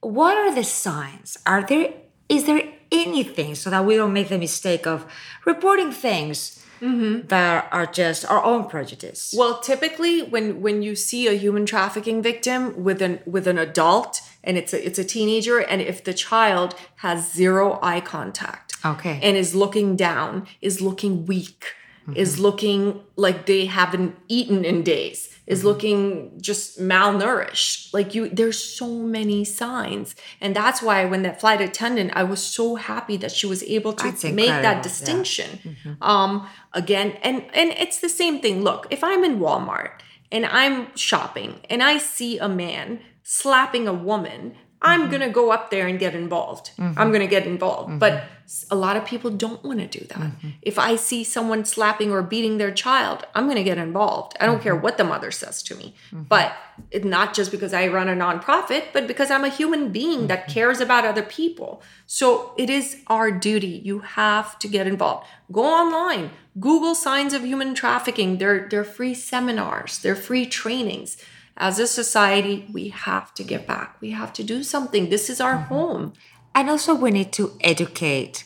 What 0.00 0.36
are 0.38 0.54
the 0.54 0.64
signs? 0.64 1.36
Are 1.44 1.62
there 1.62 1.92
is 2.28 2.46
there 2.46 2.62
anything 2.90 3.54
so 3.54 3.68
that 3.70 3.84
we 3.84 3.96
don't 3.96 4.12
make 4.12 4.28
the 4.28 4.38
mistake 4.38 4.86
of 4.86 5.04
reporting 5.44 5.92
things 5.92 6.64
Mm-hmm. 6.82 7.28
that 7.28 7.68
are 7.70 7.86
just 7.86 8.24
our 8.28 8.42
own 8.42 8.68
prejudice? 8.68 9.32
Well, 9.36 9.60
typically 9.60 10.22
when 10.22 10.60
when 10.62 10.82
you 10.82 10.96
see 10.96 11.28
a 11.28 11.32
human 11.34 11.64
trafficking 11.64 12.22
victim 12.22 12.82
with 12.82 13.00
an 13.00 13.20
with 13.24 13.46
an 13.46 13.56
adult 13.58 14.20
and 14.42 14.58
it's 14.58 14.72
a 14.74 14.84
it's 14.84 14.98
a 14.98 15.04
teenager 15.04 15.58
and 15.60 15.80
if 15.80 16.02
the 16.02 16.12
child 16.12 16.74
has 16.96 17.32
zero 17.32 17.78
eye 17.82 18.00
contact 18.00 18.74
Okay. 18.84 19.20
and 19.22 19.36
is 19.36 19.54
looking 19.54 19.94
down, 19.94 20.46
is 20.60 20.80
looking 20.80 21.24
weak, 21.26 21.66
is 22.14 22.34
mm-hmm. 22.34 22.42
looking 22.42 23.00
like 23.16 23.46
they 23.46 23.66
haven't 23.66 24.16
eaten 24.28 24.64
in 24.64 24.82
days, 24.82 25.28
is 25.46 25.60
mm-hmm. 25.60 25.68
looking 25.68 26.40
just 26.40 26.80
malnourished. 26.80 27.92
Like 27.94 28.14
you 28.14 28.28
there's 28.28 28.62
so 28.62 28.88
many 28.88 29.44
signs. 29.44 30.14
And 30.40 30.54
that's 30.56 30.82
why 30.82 31.04
when 31.04 31.22
that 31.22 31.40
flight 31.40 31.60
attendant, 31.60 32.12
I 32.14 32.24
was 32.24 32.42
so 32.42 32.74
happy 32.74 33.16
that 33.18 33.32
she 33.32 33.46
was 33.46 33.62
able 33.64 33.92
to 33.94 34.04
That's 34.04 34.24
make 34.24 34.32
incredible, 34.32 34.62
that 34.62 34.76
yeah. 34.76 34.82
distinction 34.82 35.58
mm-hmm. 35.58 36.02
um 36.02 36.48
again 36.72 37.16
and 37.22 37.44
and 37.54 37.70
it's 37.72 38.00
the 38.00 38.08
same 38.08 38.40
thing 38.40 38.62
look 38.62 38.86
if 38.90 39.02
i'm 39.04 39.24
in 39.24 39.38
walmart 39.38 39.92
and 40.30 40.46
i'm 40.46 40.94
shopping 40.96 41.60
and 41.70 41.82
i 41.82 41.98
see 41.98 42.38
a 42.38 42.48
man 42.48 43.00
slapping 43.22 43.86
a 43.86 43.92
woman 43.92 44.54
i'm 44.82 45.02
mm-hmm. 45.02 45.12
gonna 45.12 45.30
go 45.30 45.50
up 45.50 45.70
there 45.70 45.86
and 45.86 45.98
get 45.98 46.14
involved. 46.14 46.70
Mm-hmm. 46.76 46.98
I'm 46.98 47.12
gonna 47.12 47.26
get 47.26 47.46
involved. 47.46 47.90
Mm-hmm. 47.90 47.98
But 47.98 48.24
a 48.70 48.76
lot 48.76 48.96
of 48.96 49.04
people 49.04 49.30
don't 49.30 49.62
want 49.64 49.78
to 49.78 49.86
do 49.86 50.04
that. 50.06 50.32
If 50.60 50.78
i 50.78 50.96
see 50.96 51.24
someone 51.24 51.64
slapping 51.64 52.10
or 52.12 52.22
beating 52.22 52.58
their 52.58 52.72
child 52.72 53.24
i'm 53.34 53.48
gonna 53.48 53.62
get 53.62 53.78
involved. 53.78 54.36
I 54.40 54.46
don't 54.46 54.62
care 54.62 54.76
what 54.76 54.98
the 54.98 55.04
mother 55.04 55.30
says 55.30 55.62
to 55.64 55.74
me. 55.74 55.94
But 56.12 56.54
it, 56.90 57.04
not 57.04 57.34
just 57.34 57.50
because 57.50 57.72
i 57.72 57.88
run 57.88 58.08
a 58.08 58.14
nonprofit 58.14 58.84
but 58.92 59.06
because 59.06 59.30
i'm 59.30 59.44
a 59.44 59.48
human 59.48 59.92
being 59.92 60.26
that 60.26 60.48
cares 60.48 60.80
about 60.80 61.04
other 61.04 61.22
people. 61.22 61.82
So 62.06 62.52
it 62.58 62.68
is 62.68 62.98
our 63.06 63.30
duty. 63.30 63.80
You 63.84 64.00
have 64.00 64.58
to 64.58 64.68
get 64.68 64.86
involved. 64.86 65.26
Go 65.50 65.64
online. 65.64 66.30
Google 66.60 66.94
signs 66.94 67.32
of 67.32 67.44
human 67.44 67.74
trafficking. 67.74 68.38
They're 68.38 68.68
they're 68.68 68.84
free 68.84 69.14
seminars. 69.14 69.98
They're 69.98 70.22
free 70.28 70.46
trainings 70.46 71.16
as 71.56 71.78
a 71.78 71.86
society 71.86 72.68
we 72.72 72.88
have 72.88 73.34
to 73.34 73.44
get 73.44 73.66
back. 73.66 74.00
We 74.00 74.10
have 74.10 74.32
to 74.34 74.44
do 74.44 74.62
something. 74.62 75.08
This 75.08 75.28
is 75.30 75.40
our 75.40 75.56
mm-hmm. 75.56 75.74
home. 75.74 76.12
And 76.54 76.68
also, 76.68 76.94
we 76.94 77.10
need 77.10 77.32
to 77.32 77.56
educate, 77.60 78.44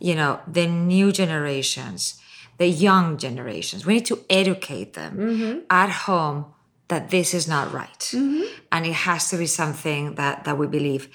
you 0.00 0.14
know, 0.14 0.40
the 0.46 0.66
new 0.66 1.12
generations, 1.12 2.20
the 2.58 2.66
young 2.66 3.16
generations. 3.16 3.86
We 3.86 3.94
need 3.94 4.06
to 4.06 4.24
educate 4.28 4.94
them 4.94 5.16
mm-hmm. 5.16 5.58
at 5.70 5.90
home 5.90 6.46
that 6.88 7.10
this 7.10 7.32
is 7.32 7.48
not 7.48 7.72
right, 7.72 7.98
mm-hmm. 7.98 8.42
and 8.70 8.86
it 8.86 8.92
has 8.92 9.30
to 9.30 9.36
be 9.36 9.46
something 9.46 10.16
that 10.16 10.44
that 10.44 10.58
we 10.58 10.66
believe. 10.66 11.08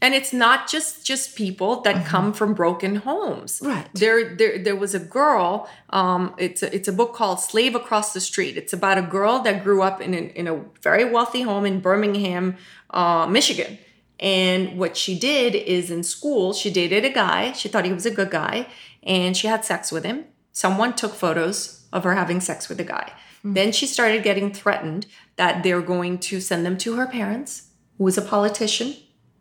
And 0.00 0.14
it's 0.14 0.32
not 0.32 0.68
just 0.68 1.04
just 1.04 1.36
people 1.36 1.80
that 1.82 2.04
come 2.06 2.32
from 2.32 2.54
broken 2.54 2.96
homes. 2.96 3.60
Right. 3.62 3.86
there 3.94 4.34
there 4.34 4.58
there 4.58 4.76
was 4.76 4.94
a 4.94 4.98
girl 4.98 5.68
um 5.90 6.34
it's 6.38 6.62
a, 6.62 6.74
it's 6.74 6.88
a 6.88 6.92
book 6.92 7.14
called 7.14 7.40
slave 7.40 7.74
across 7.74 8.12
the 8.12 8.20
street. 8.20 8.56
It's 8.56 8.72
about 8.72 8.98
a 8.98 9.02
girl 9.02 9.40
that 9.40 9.62
grew 9.62 9.82
up 9.82 10.00
in 10.00 10.14
a, 10.14 10.18
in 10.18 10.48
a 10.48 10.60
very 10.82 11.04
wealthy 11.04 11.42
home 11.42 11.64
in 11.64 11.80
birmingham 11.80 12.56
uh, 12.90 13.26
michigan. 13.26 13.78
And 14.18 14.78
what 14.78 14.96
she 14.96 15.18
did 15.18 15.54
is 15.54 15.90
in 15.90 16.02
school 16.02 16.52
she 16.52 16.70
dated 16.70 17.04
a 17.04 17.10
guy. 17.10 17.52
She 17.52 17.68
thought 17.68 17.84
he 17.84 17.92
was 17.92 18.06
a 18.06 18.10
good 18.10 18.30
guy. 18.30 18.68
And 19.04 19.36
she 19.36 19.48
had 19.48 19.64
sex 19.64 19.90
with 19.90 20.04
him. 20.04 20.26
Someone 20.52 20.94
took 20.94 21.14
photos 21.14 21.86
of 21.92 22.04
her 22.04 22.14
having 22.14 22.40
sex 22.40 22.68
with 22.68 22.78
the 22.78 22.84
guy. 22.84 23.12
Then 23.44 23.72
she 23.72 23.86
started 23.86 24.22
getting 24.22 24.52
threatened 24.52 25.06
that 25.36 25.62
they're 25.62 25.82
going 25.82 26.18
to 26.18 26.40
send 26.40 26.64
them 26.64 26.78
to 26.78 26.94
her 26.94 27.06
parents 27.06 27.70
who 27.98 28.04
was 28.04 28.16
a 28.16 28.22
politician 28.22 28.94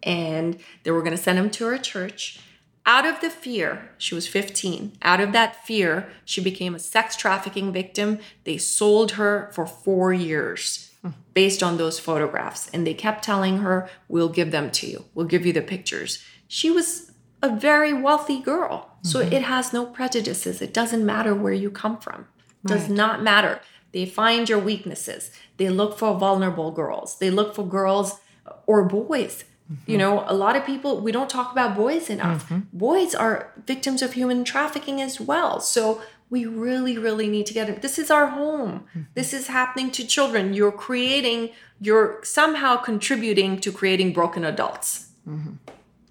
and 0.04 0.60
they 0.84 0.92
were 0.92 1.02
going 1.02 1.16
to 1.16 1.22
send 1.22 1.38
him 1.38 1.50
to 1.52 1.66
her 1.66 1.78
church 1.78 2.40
Out 2.86 3.06
of 3.06 3.22
the 3.22 3.30
fear, 3.30 3.92
she 4.00 4.16
was 4.16 4.28
15. 4.28 4.94
Out 5.04 5.20
of 5.20 5.34
that 5.34 5.66
fear, 5.68 6.10
she 6.26 6.42
became 6.42 6.74
a 6.74 6.80
sex 6.80 7.16
trafficking 7.16 7.72
victim. 7.72 8.18
They 8.44 8.58
sold 8.58 9.12
her 9.12 9.52
for 9.54 9.68
four 9.68 10.12
years 10.14 10.92
based 11.34 11.62
on 11.64 11.78
those 11.78 12.00
photographs. 12.00 12.70
And 12.74 12.86
they 12.86 12.94
kept 12.94 13.24
telling 13.24 13.60
her, 13.60 13.90
We'll 14.08 14.30
give 14.30 14.52
them 14.52 14.72
to 14.72 14.88
you, 14.88 15.06
we'll 15.14 15.28
give 15.28 15.46
you 15.46 15.54
the 15.54 15.62
pictures. 15.62 16.24
She 16.48 16.70
was 16.70 17.12
a 17.42 17.56
very 17.56 17.94
wealthy 17.94 18.40
girl. 18.40 18.98
So 19.04 19.20
mm-hmm. 19.20 19.34
it 19.34 19.44
has 19.44 19.74
no 19.74 19.86
prejudices. 19.86 20.62
It 20.62 20.74
doesn't 20.74 21.06
matter 21.06 21.34
where 21.34 21.54
you 21.54 21.72
come 21.72 21.98
from. 21.98 22.28
It 22.64 22.68
does 22.68 22.82
right. 22.82 22.92
not 22.92 23.24
matter. 23.24 23.62
They 23.94 24.06
find 24.06 24.48
your 24.48 24.60
weaknesses. 24.60 25.32
They 25.58 25.70
look 25.70 25.98
for 25.98 26.18
vulnerable 26.18 26.72
girls. 26.72 27.18
They 27.18 27.30
look 27.30 27.56
for 27.56 27.66
girls 27.66 28.20
or 28.68 28.86
boys. 28.86 29.44
Mm-hmm. 29.72 29.92
You 29.92 29.98
know, 29.98 30.24
a 30.28 30.34
lot 30.34 30.56
of 30.56 30.66
people, 30.66 31.00
we 31.00 31.12
don't 31.12 31.30
talk 31.30 31.52
about 31.52 31.76
boys 31.76 32.10
enough. 32.10 32.50
Mm-hmm. 32.50 32.78
Boys 32.78 33.16
are 33.16 33.54
victims 33.66 34.02
of 34.02 34.14
human 34.14 34.44
trafficking 34.44 35.02
as 35.02 35.20
well. 35.20 35.60
So 35.60 36.02
we 36.30 36.46
really, 36.46 36.98
really 36.98 37.28
need 37.28 37.46
to 37.46 37.54
get 37.54 37.70
it. 37.70 37.82
This 37.82 38.00
is 38.00 38.10
our 38.10 38.28
home. 38.28 38.86
Mm-hmm. 38.90 39.02
This 39.14 39.34
is 39.34 39.48
happening 39.48 39.92
to 39.92 40.06
children. 40.06 40.54
You're 40.54 40.72
creating, 40.72 41.52
you're 41.80 42.20
somehow 42.24 42.78
contributing 42.78 43.60
to 43.60 43.72
creating 43.72 44.14
broken 44.14 44.44
adults. 44.44 45.10
Mm-hmm. 45.28 45.54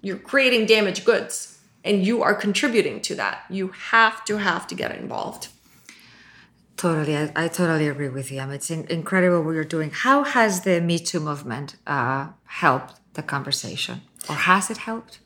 You're 0.01 0.17
creating 0.17 0.65
damaged 0.65 1.05
goods 1.05 1.59
and 1.83 2.05
you 2.05 2.23
are 2.23 2.33
contributing 2.33 3.01
to 3.01 3.15
that. 3.15 3.43
You 3.49 3.69
have 3.69 4.23
to 4.25 4.37
have 4.37 4.65
to 4.67 4.75
get 4.75 4.95
involved. 4.95 5.49
Totally, 6.77 7.15
I, 7.15 7.31
I 7.35 7.47
totally 7.47 7.87
agree 7.87 8.09
with 8.09 8.31
you. 8.31 8.39
I 8.39 8.45
mean, 8.45 8.55
it's 8.55 8.71
in, 8.71 8.87
incredible 8.87 9.43
what 9.43 9.51
you're 9.51 9.63
doing. 9.63 9.91
How 9.91 10.23
has 10.23 10.61
the 10.61 10.81
Me 10.81 10.97
Too 10.97 11.19
movement 11.19 11.75
uh, 11.85 12.29
helped 12.45 13.00
the 13.13 13.23
conversation, 13.23 14.01
or 14.29 14.35
has 14.35 14.69
it 14.69 14.77
helped? 14.77 15.19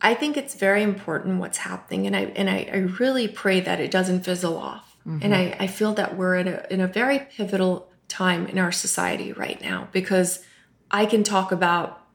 I 0.00 0.14
think 0.14 0.36
it's 0.36 0.54
very 0.54 0.82
important 0.82 1.40
what's 1.40 1.58
happening, 1.58 2.06
and 2.06 2.16
I 2.16 2.24
and 2.36 2.50
I, 2.50 2.68
I 2.72 2.76
really 3.00 3.28
pray 3.28 3.60
that 3.60 3.80
it 3.80 3.90
doesn't 3.90 4.24
fizzle 4.24 4.56
off. 4.56 4.96
Mm-hmm. 5.06 5.18
And 5.22 5.34
I, 5.34 5.56
I 5.58 5.66
feel 5.66 5.94
that 5.94 6.16
we're 6.16 6.36
in 6.36 6.48
a 6.48 6.66
in 6.70 6.80
a 6.80 6.86
very 6.86 7.18
pivotal 7.18 7.92
time 8.08 8.46
in 8.46 8.58
our 8.58 8.72
society 8.72 9.32
right 9.32 9.60
now 9.60 9.88
because 9.90 10.44
I 10.90 11.06
can 11.06 11.24
talk 11.24 11.50
about 11.50 12.06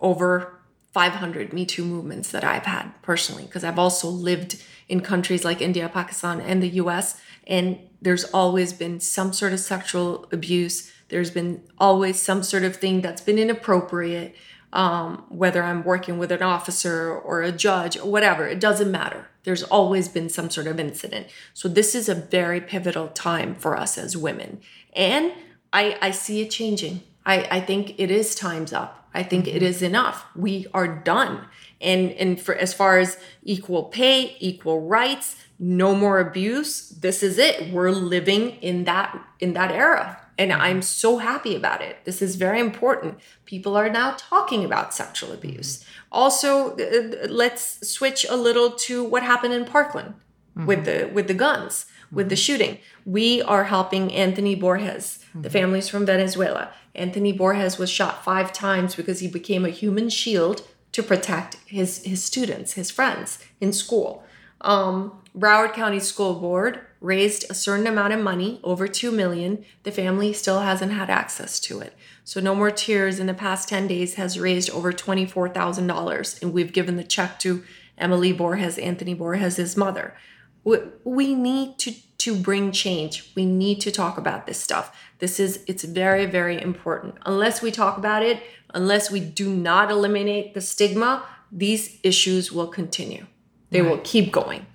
over 0.00 0.60
500 0.92 1.52
Me 1.52 1.64
Too 1.64 1.84
movements 1.84 2.30
that 2.30 2.44
I've 2.44 2.66
had 2.66 2.90
personally 3.02 3.44
because 3.44 3.64
I've 3.64 3.78
also 3.78 4.08
lived 4.08 4.62
in 4.88 5.00
countries 5.00 5.44
like 5.44 5.60
India, 5.60 5.88
Pakistan, 5.88 6.40
and 6.40 6.62
the 6.62 6.68
US. 6.82 7.20
And 7.46 7.78
there's 8.00 8.24
always 8.24 8.72
been 8.72 9.00
some 9.00 9.32
sort 9.32 9.52
of 9.52 9.60
sexual 9.60 10.26
abuse. 10.32 10.92
There's 11.08 11.30
been 11.30 11.62
always 11.78 12.20
some 12.20 12.42
sort 12.42 12.62
of 12.64 12.76
thing 12.76 13.00
that's 13.00 13.20
been 13.20 13.38
inappropriate, 13.38 14.34
um, 14.76 15.24
whether 15.30 15.62
I'm 15.62 15.82
working 15.82 16.18
with 16.18 16.30
an 16.30 16.42
officer 16.42 17.10
or 17.10 17.40
a 17.40 17.50
judge 17.50 17.96
or 17.96 18.10
whatever, 18.10 18.46
it 18.46 18.60
doesn't 18.60 18.90
matter. 18.90 19.26
There's 19.44 19.62
always 19.62 20.06
been 20.06 20.28
some 20.28 20.50
sort 20.50 20.66
of 20.66 20.78
incident. 20.78 21.28
So 21.54 21.66
this 21.66 21.94
is 21.94 22.10
a 22.10 22.14
very 22.14 22.60
pivotal 22.60 23.08
time 23.08 23.54
for 23.54 23.74
us 23.74 23.96
as 23.96 24.18
women. 24.18 24.60
And 24.92 25.32
I, 25.72 25.96
I 26.02 26.10
see 26.10 26.42
it 26.42 26.50
changing. 26.50 27.00
I, 27.24 27.48
I 27.50 27.60
think 27.60 27.98
it 27.98 28.10
is 28.10 28.34
time's 28.34 28.74
up. 28.74 29.08
I 29.14 29.22
think 29.22 29.46
mm-hmm. 29.46 29.56
it 29.56 29.62
is 29.62 29.80
enough. 29.80 30.26
We 30.36 30.66
are 30.74 30.86
done. 30.86 31.46
And 31.80 32.12
and 32.12 32.40
for 32.40 32.54
as 32.54 32.72
far 32.74 32.98
as 32.98 33.18
equal 33.42 33.84
pay, 33.84 34.36
equal 34.40 34.86
rights, 34.86 35.36
no 35.58 35.94
more 35.94 36.20
abuse, 36.20 36.90
this 36.90 37.22
is 37.22 37.38
it. 37.38 37.72
We're 37.72 37.90
living 37.90 38.50
in 38.62 38.84
that 38.84 39.18
in 39.40 39.54
that 39.54 39.70
era. 39.70 40.20
And 40.38 40.50
mm-hmm. 40.50 40.60
I'm 40.60 40.82
so 40.82 41.18
happy 41.18 41.54
about 41.56 41.82
it. 41.82 42.04
This 42.04 42.20
is 42.20 42.36
very 42.36 42.60
important. 42.60 43.18
People 43.44 43.76
are 43.76 43.88
now 43.88 44.14
talking 44.16 44.64
about 44.64 44.94
sexual 44.94 45.32
abuse. 45.32 45.78
Mm-hmm. 45.78 45.90
Also, 46.12 46.76
uh, 46.76 47.26
let's 47.28 47.88
switch 47.88 48.26
a 48.28 48.36
little 48.36 48.70
to 48.70 49.02
what 49.02 49.22
happened 49.22 49.54
in 49.54 49.64
Parkland 49.64 50.14
mm-hmm. 50.56 50.66
with 50.66 50.84
the 50.84 51.10
with 51.12 51.28
the 51.28 51.34
guns, 51.34 51.86
with 52.12 52.28
the 52.28 52.34
mm-hmm. 52.34 52.40
shooting. 52.40 52.78
We 53.04 53.42
are 53.42 53.64
helping 53.64 54.12
Anthony 54.12 54.54
Borges. 54.54 55.18
The 55.34 55.40
mm-hmm. 55.40 55.48
family's 55.48 55.88
from 55.88 56.06
Venezuela. 56.06 56.70
Anthony 56.94 57.32
Borges 57.32 57.76
was 57.76 57.90
shot 57.90 58.24
5 58.24 58.54
times 58.54 58.94
because 58.94 59.20
he 59.20 59.28
became 59.28 59.66
a 59.66 59.70
human 59.70 60.08
shield 60.08 60.62
to 60.92 61.02
protect 61.02 61.56
his 61.66 62.02
his 62.04 62.24
students, 62.24 62.72
his 62.72 62.90
friends 62.90 63.38
in 63.60 63.72
school. 63.72 64.24
Um, 64.62 65.22
Broward 65.36 65.74
County 65.74 66.00
School 66.00 66.40
Board 66.40 66.80
raised 67.00 67.44
a 67.50 67.54
certain 67.54 67.86
amount 67.86 68.12
of 68.12 68.20
money, 68.20 68.60
over 68.64 68.88
two 68.88 69.10
million. 69.12 69.64
The 69.82 69.92
family 69.92 70.32
still 70.32 70.60
hasn't 70.60 70.92
had 70.92 71.10
access 71.10 71.60
to 71.60 71.80
it. 71.80 71.94
So 72.24 72.40
No 72.40 72.54
More 72.54 72.70
Tears 72.70 73.20
in 73.20 73.26
the 73.26 73.34
past 73.34 73.68
10 73.68 73.86
days 73.86 74.14
has 74.14 74.38
raised 74.38 74.70
over 74.70 74.92
$24,000 74.92 76.42
and 76.42 76.52
we've 76.52 76.72
given 76.72 76.96
the 76.96 77.04
check 77.04 77.38
to 77.40 77.62
Emily 77.98 78.32
Borges, 78.32 78.78
Anthony 78.78 79.14
Borges' 79.14 79.76
mother. 79.76 80.16
We, 80.64 80.78
we 81.04 81.34
need 81.34 81.78
to 81.78 81.94
to 82.18 82.34
bring 82.34 82.72
change. 82.72 83.30
We 83.36 83.44
need 83.44 83.80
to 83.82 83.92
talk 83.92 84.16
about 84.18 84.46
this 84.46 84.58
stuff. 84.58 84.96
This 85.18 85.38
is 85.38 85.62
it's 85.66 85.84
very 85.84 86.26
very 86.26 86.60
important. 86.60 87.14
Unless 87.24 87.62
we 87.62 87.70
talk 87.70 87.98
about 87.98 88.22
it, 88.22 88.42
unless 88.74 89.10
we 89.10 89.20
do 89.20 89.54
not 89.54 89.90
eliminate 89.90 90.54
the 90.54 90.60
stigma, 90.60 91.24
these 91.52 91.98
issues 92.02 92.50
will 92.50 92.66
continue. 92.66 93.26
They 93.70 93.80
right. 93.80 93.90
will 93.90 93.98
keep 93.98 94.32
going. 94.32 94.66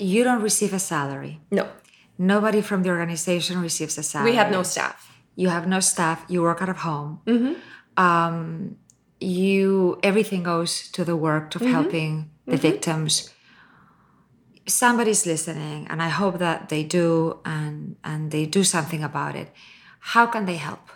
You 0.00 0.24
don't 0.24 0.42
receive 0.42 0.72
a 0.72 0.78
salary. 0.78 1.40
No. 1.50 1.68
Nobody 2.18 2.60
from 2.60 2.82
the 2.82 2.90
organization 2.90 3.60
receives 3.60 3.96
a 3.98 4.02
salary. 4.02 4.32
We 4.32 4.36
have 4.36 4.50
no 4.50 4.62
staff. 4.62 5.10
You 5.36 5.48
have 5.48 5.66
no 5.66 5.80
staff. 5.80 6.24
You 6.28 6.42
work 6.42 6.60
out 6.62 6.68
of 6.68 6.78
home. 6.78 7.20
Mm-hmm. 7.26 8.02
Um, 8.02 8.76
you 9.20 9.98
everything 10.02 10.42
goes 10.42 10.88
to 10.92 11.04
the 11.04 11.16
work 11.16 11.54
of 11.54 11.62
mm-hmm. 11.62 11.72
helping 11.72 12.30
the 12.46 12.52
mm-hmm. 12.52 12.62
victims. 12.62 13.30
Somebody's 14.66 15.26
listening, 15.26 15.86
and 15.88 16.02
I 16.02 16.08
hope 16.08 16.38
that 16.38 16.68
they 16.68 16.84
do, 16.84 17.40
and 17.44 17.96
and 18.04 18.30
they 18.30 18.46
do 18.46 18.64
something 18.64 19.02
about 19.02 19.34
it. 19.36 19.52
How 20.00 20.26
can 20.26 20.46
they 20.46 20.56
help? 20.56 20.90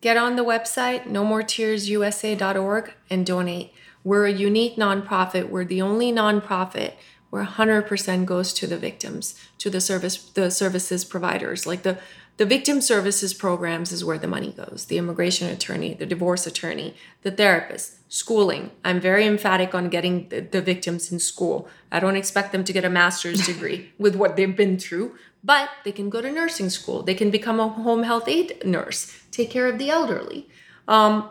Get 0.00 0.16
on 0.16 0.36
the 0.36 0.44
website 0.44 1.04
nomoretearsusa.org 1.04 2.92
and 3.08 3.24
donate. 3.24 3.72
We're 4.02 4.26
a 4.26 4.32
unique 4.32 4.76
nonprofit. 4.76 5.48
We're 5.48 5.64
the 5.64 5.80
only 5.80 6.12
nonprofit 6.12 6.92
where 7.34 7.44
100% 7.44 8.26
goes 8.26 8.52
to 8.52 8.64
the 8.64 8.78
victims, 8.78 9.34
to 9.58 9.68
the 9.68 9.80
service 9.80 10.18
the 10.34 10.52
services 10.52 11.04
providers. 11.04 11.66
Like 11.66 11.82
the 11.82 11.98
the 12.36 12.46
victim 12.46 12.80
services 12.80 13.34
programs 13.34 13.90
is 13.90 14.04
where 14.04 14.18
the 14.18 14.28
money 14.28 14.52
goes. 14.52 14.86
The 14.88 14.98
immigration 14.98 15.48
attorney, 15.48 15.94
the 15.94 16.06
divorce 16.06 16.46
attorney, 16.46 16.94
the 17.22 17.32
therapist, 17.32 17.98
schooling. 18.08 18.70
I'm 18.84 19.00
very 19.00 19.26
emphatic 19.26 19.74
on 19.74 19.88
getting 19.88 20.28
the, 20.28 20.42
the 20.42 20.62
victims 20.62 21.10
in 21.10 21.18
school. 21.18 21.68
I 21.90 21.98
don't 21.98 22.14
expect 22.14 22.52
them 22.52 22.62
to 22.62 22.72
get 22.72 22.84
a 22.84 22.90
master's 22.90 23.44
degree 23.52 23.92
with 23.98 24.14
what 24.14 24.36
they've 24.36 24.56
been 24.56 24.78
through, 24.78 25.16
but 25.42 25.70
they 25.84 25.90
can 25.90 26.10
go 26.10 26.20
to 26.20 26.30
nursing 26.30 26.70
school. 26.70 27.02
They 27.02 27.14
can 27.14 27.30
become 27.32 27.58
a 27.58 27.68
home 27.68 28.04
health 28.04 28.28
aide 28.28 28.64
nurse, 28.64 29.12
take 29.32 29.50
care 29.50 29.66
of 29.66 29.78
the 29.78 29.90
elderly. 29.90 30.48
Um, 30.86 31.30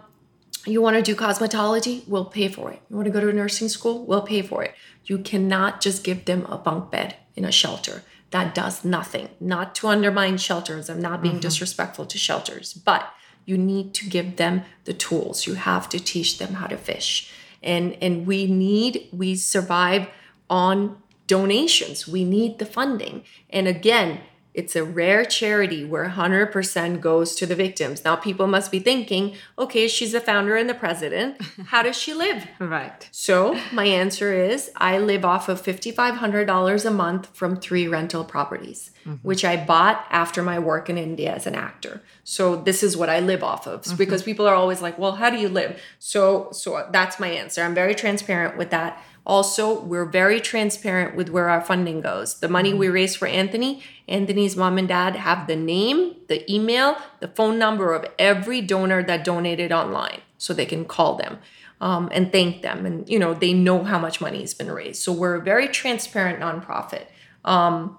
you 0.65 0.81
want 0.81 0.95
to 0.95 1.01
do 1.01 1.15
cosmetology? 1.15 2.07
We'll 2.07 2.25
pay 2.25 2.47
for 2.47 2.71
it. 2.71 2.81
You 2.89 2.95
want 2.95 3.05
to 3.05 3.11
go 3.11 3.19
to 3.19 3.29
a 3.29 3.33
nursing 3.33 3.69
school? 3.69 4.05
We'll 4.05 4.21
pay 4.21 4.41
for 4.41 4.63
it. 4.63 4.73
You 5.05 5.17
cannot 5.19 5.81
just 5.81 6.03
give 6.03 6.25
them 6.25 6.45
a 6.45 6.57
bunk 6.57 6.91
bed 6.91 7.15
in 7.35 7.45
a 7.45 7.51
shelter. 7.51 8.03
That 8.31 8.55
does 8.55 8.83
nothing. 8.83 9.29
Not 9.39 9.75
to 9.75 9.87
undermine 9.87 10.37
shelters. 10.37 10.89
I'm 10.89 11.01
not 11.01 11.21
being 11.21 11.35
mm-hmm. 11.35 11.41
disrespectful 11.41 12.05
to 12.07 12.17
shelters, 12.17 12.73
but 12.73 13.13
you 13.45 13.57
need 13.57 13.93
to 13.95 14.09
give 14.09 14.37
them 14.37 14.63
the 14.85 14.93
tools. 14.93 15.45
You 15.45 15.55
have 15.55 15.89
to 15.89 15.99
teach 15.99 16.39
them 16.39 16.55
how 16.55 16.67
to 16.67 16.77
fish. 16.77 17.31
And 17.61 17.97
and 18.01 18.25
we 18.25 18.47
need 18.47 19.09
we 19.11 19.35
survive 19.35 20.07
on 20.49 20.97
donations. 21.27 22.07
We 22.07 22.23
need 22.23 22.59
the 22.59 22.65
funding. 22.65 23.23
And 23.49 23.67
again, 23.67 24.21
it's 24.53 24.75
a 24.75 24.83
rare 24.83 25.25
charity 25.25 25.83
where 25.83 26.07
100% 26.09 27.01
goes 27.01 27.35
to 27.35 27.45
the 27.45 27.55
victims. 27.55 28.03
Now, 28.05 28.15
people 28.15 28.45
must 28.45 28.71
be 28.71 28.79
thinking, 28.79 29.35
okay, 29.57 29.87
she's 29.87 30.11
the 30.11 30.21
founder 30.21 30.55
and 30.55 30.69
the 30.69 30.75
president. 30.75 31.41
How 31.65 31.81
does 31.81 31.97
she 31.97 32.13
live? 32.13 32.47
right. 32.59 33.07
So, 33.11 33.59
my 33.71 33.85
answer 33.85 34.33
is 34.33 34.71
I 34.75 34.99
live 34.99 35.25
off 35.25 35.49
of 35.49 35.61
$5,500 35.61 36.85
a 36.85 36.91
month 36.91 37.29
from 37.33 37.55
three 37.55 37.87
rental 37.87 38.23
properties, 38.23 38.91
mm-hmm. 39.05 39.15
which 39.27 39.43
I 39.43 39.63
bought 39.63 40.05
after 40.11 40.43
my 40.43 40.59
work 40.59 40.89
in 40.89 40.97
India 40.97 41.33
as 41.33 41.47
an 41.47 41.55
actor. 41.55 42.01
So, 42.23 42.55
this 42.55 42.83
is 42.83 42.95
what 42.95 43.09
I 43.09 43.19
live 43.19 43.43
off 43.43 43.65
of 43.65 43.81
mm-hmm. 43.81 43.97
because 43.97 44.21
people 44.21 44.47
are 44.47 44.55
always 44.55 44.81
like, 44.81 44.99
well, 44.99 45.13
how 45.13 45.29
do 45.31 45.37
you 45.37 45.49
live? 45.49 45.81
So, 45.97 46.49
so 46.51 46.87
that's 46.91 47.19
my 47.19 47.29
answer. 47.29 47.63
I'm 47.63 47.73
very 47.73 47.95
transparent 47.95 48.57
with 48.57 48.69
that. 48.69 49.03
Also, 49.25 49.79
we're 49.81 50.05
very 50.05 50.41
transparent 50.41 51.15
with 51.15 51.29
where 51.29 51.49
our 51.49 51.61
funding 51.61 52.01
goes. 52.01 52.39
The 52.39 52.49
money 52.49 52.73
we 52.73 52.87
mm-hmm. 52.87 52.95
raise 52.95 53.15
for 53.15 53.27
Anthony, 53.27 53.81
Anthony's 54.07 54.57
mom 54.57 54.77
and 54.77 54.87
dad 54.87 55.15
have 55.15 55.47
the 55.47 55.55
name, 55.55 56.15
the 56.27 56.51
email, 56.53 56.97
the 57.21 57.29
phone 57.29 57.57
number 57.57 57.93
of 57.93 58.05
every 58.19 58.59
donor 58.59 59.01
that 59.03 59.23
donated 59.23 59.71
online 59.71 60.21
so 60.37 60.53
they 60.53 60.65
can 60.65 60.83
call 60.83 61.15
them 61.15 61.39
um, 61.79 62.09
and 62.11 62.31
thank 62.31 62.61
them. 62.61 62.85
And, 62.85 63.07
you 63.09 63.19
know, 63.19 63.33
they 63.33 63.53
know 63.53 63.83
how 63.83 63.99
much 63.99 64.19
money 64.19 64.41
has 64.41 64.53
been 64.53 64.71
raised. 64.71 65.01
So 65.01 65.11
we're 65.11 65.35
a 65.35 65.41
very 65.41 65.67
transparent 65.67 66.39
nonprofit. 66.39 67.05
Um, 67.45 67.97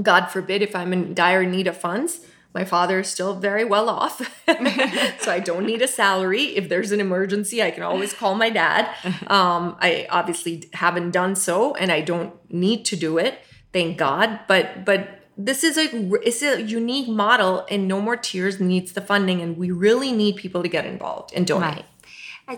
God 0.00 0.26
forbid 0.26 0.62
if 0.62 0.74
I'm 0.74 0.92
in 0.92 1.14
dire 1.14 1.44
need 1.44 1.66
of 1.68 1.76
funds, 1.76 2.26
My 2.54 2.64
father 2.64 3.00
is 3.00 3.08
still 3.08 3.34
very 3.34 3.64
well 3.64 3.88
off. 3.88 4.18
so 5.20 5.32
I 5.32 5.40
don't 5.44 5.66
need 5.66 5.82
a 5.82 5.88
salary. 5.88 6.56
If 6.56 6.68
there's 6.68 6.92
an 6.92 7.00
emergency, 7.00 7.60
I 7.62 7.72
can 7.72 7.82
always 7.82 8.14
call 8.14 8.34
my 8.34 8.50
dad. 8.50 8.88
Um, 9.24 9.76
I 9.80 10.06
obviously 10.10 10.68
haven't 10.74 11.10
done 11.10 11.34
so 11.34 11.74
and 11.74 11.90
I 11.90 12.02
don't 12.02 12.34
need 12.52 12.84
to 12.86 12.96
do 12.96 13.18
it. 13.18 13.38
Thank 13.72 13.96
God. 13.98 14.40
But 14.46 14.84
but 14.84 15.24
this 15.36 15.64
is 15.64 15.76
a 15.76 15.88
it's 16.22 16.42
a 16.42 16.62
unique 16.62 17.08
model 17.08 17.66
and 17.70 17.88
no 17.88 18.00
more 18.00 18.16
tears 18.16 18.60
needs 18.60 18.92
the 18.92 19.00
funding 19.00 19.40
and 19.40 19.56
we 19.56 19.70
really 19.70 20.12
need 20.12 20.36
people 20.36 20.62
to 20.62 20.68
get 20.68 20.84
involved 20.86 21.32
and 21.34 21.46
donate 21.46 21.76
Right. 21.76 21.84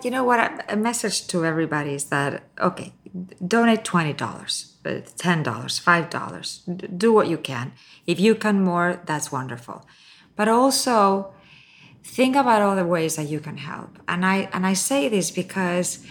You 0.03 0.11
know 0.11 0.25
what? 0.25 0.65
A 0.69 0.77
message 0.77 1.27
to 1.29 1.45
everybody 1.45 1.95
is 1.95 2.05
that 2.07 2.43
okay, 2.61 2.93
donate 3.47 3.85
twenty 3.85 4.13
dollars, 4.13 4.75
uh, 4.85 5.01
ten 5.17 5.43
dollars, 5.43 5.79
five 5.79 6.11
dollars. 6.11 6.63
Do 6.97 7.13
what 7.13 7.29
you 7.29 7.39
can. 7.39 7.73
If 8.07 8.19
you 8.19 8.35
can 8.35 8.63
more, 8.63 9.01
that's 9.07 9.31
wonderful. 9.31 9.87
But 10.35 10.49
also 10.49 11.33
think 12.03 12.37
about 12.37 12.63
all 12.63 12.77
the 12.77 12.85
ways 12.85 13.17
that 13.17 13.29
you 13.29 13.41
can 13.41 13.59
help. 13.59 13.99
And 14.09 14.27
I 14.27 14.49
and 14.53 14.67
I 14.67 14.75
say 14.75 15.09
this 15.09 15.31
because 15.31 16.05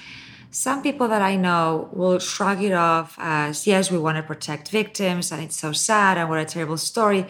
some 0.51 0.81
people 0.81 1.09
that 1.09 1.21
I 1.21 1.35
know 1.35 1.89
will 1.91 2.19
shrug 2.19 2.63
it 2.63 2.71
off 2.73 3.17
as 3.19 3.67
yes, 3.67 3.91
we 3.91 3.97
want 3.97 4.15
to 4.17 4.23
protect 4.23 4.69
victims 4.69 5.31
and 5.31 5.43
it's 5.43 5.57
so 5.57 5.73
sad 5.73 6.17
and 6.17 6.29
what 6.29 6.39
a 6.39 6.45
terrible 6.45 6.77
story. 6.77 7.27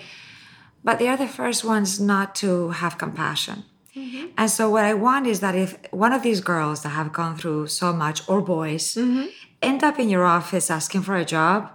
But 0.84 1.00
they 1.00 1.08
are 1.08 1.18
the 1.18 1.28
first 1.28 1.64
ones 1.64 2.00
not 2.00 2.36
to 2.36 2.70
have 2.70 3.00
compassion. 3.00 3.64
Mm-hmm. 3.96 4.28
And 4.38 4.52
so, 4.52 4.70
what 4.70 4.84
I 4.84 4.94
want 4.94 5.26
is 5.26 5.40
that 5.40 5.56
if 5.56 5.78
one 5.92 6.12
of 6.12 6.22
these 6.22 6.42
girls 6.42 6.84
that 6.84 6.90
have 6.90 7.14
gone 7.14 7.38
through 7.38 7.68
so 7.68 7.94
much, 7.94 8.28
or 8.28 8.42
boys, 8.42 8.96
mm-hmm. 8.96 9.28
end 9.62 9.84
up 9.84 9.98
in 10.00 10.10
your 10.10 10.26
office 10.26 10.70
asking 10.70 11.04
for 11.04 11.16
a 11.16 11.24
job 11.24 11.72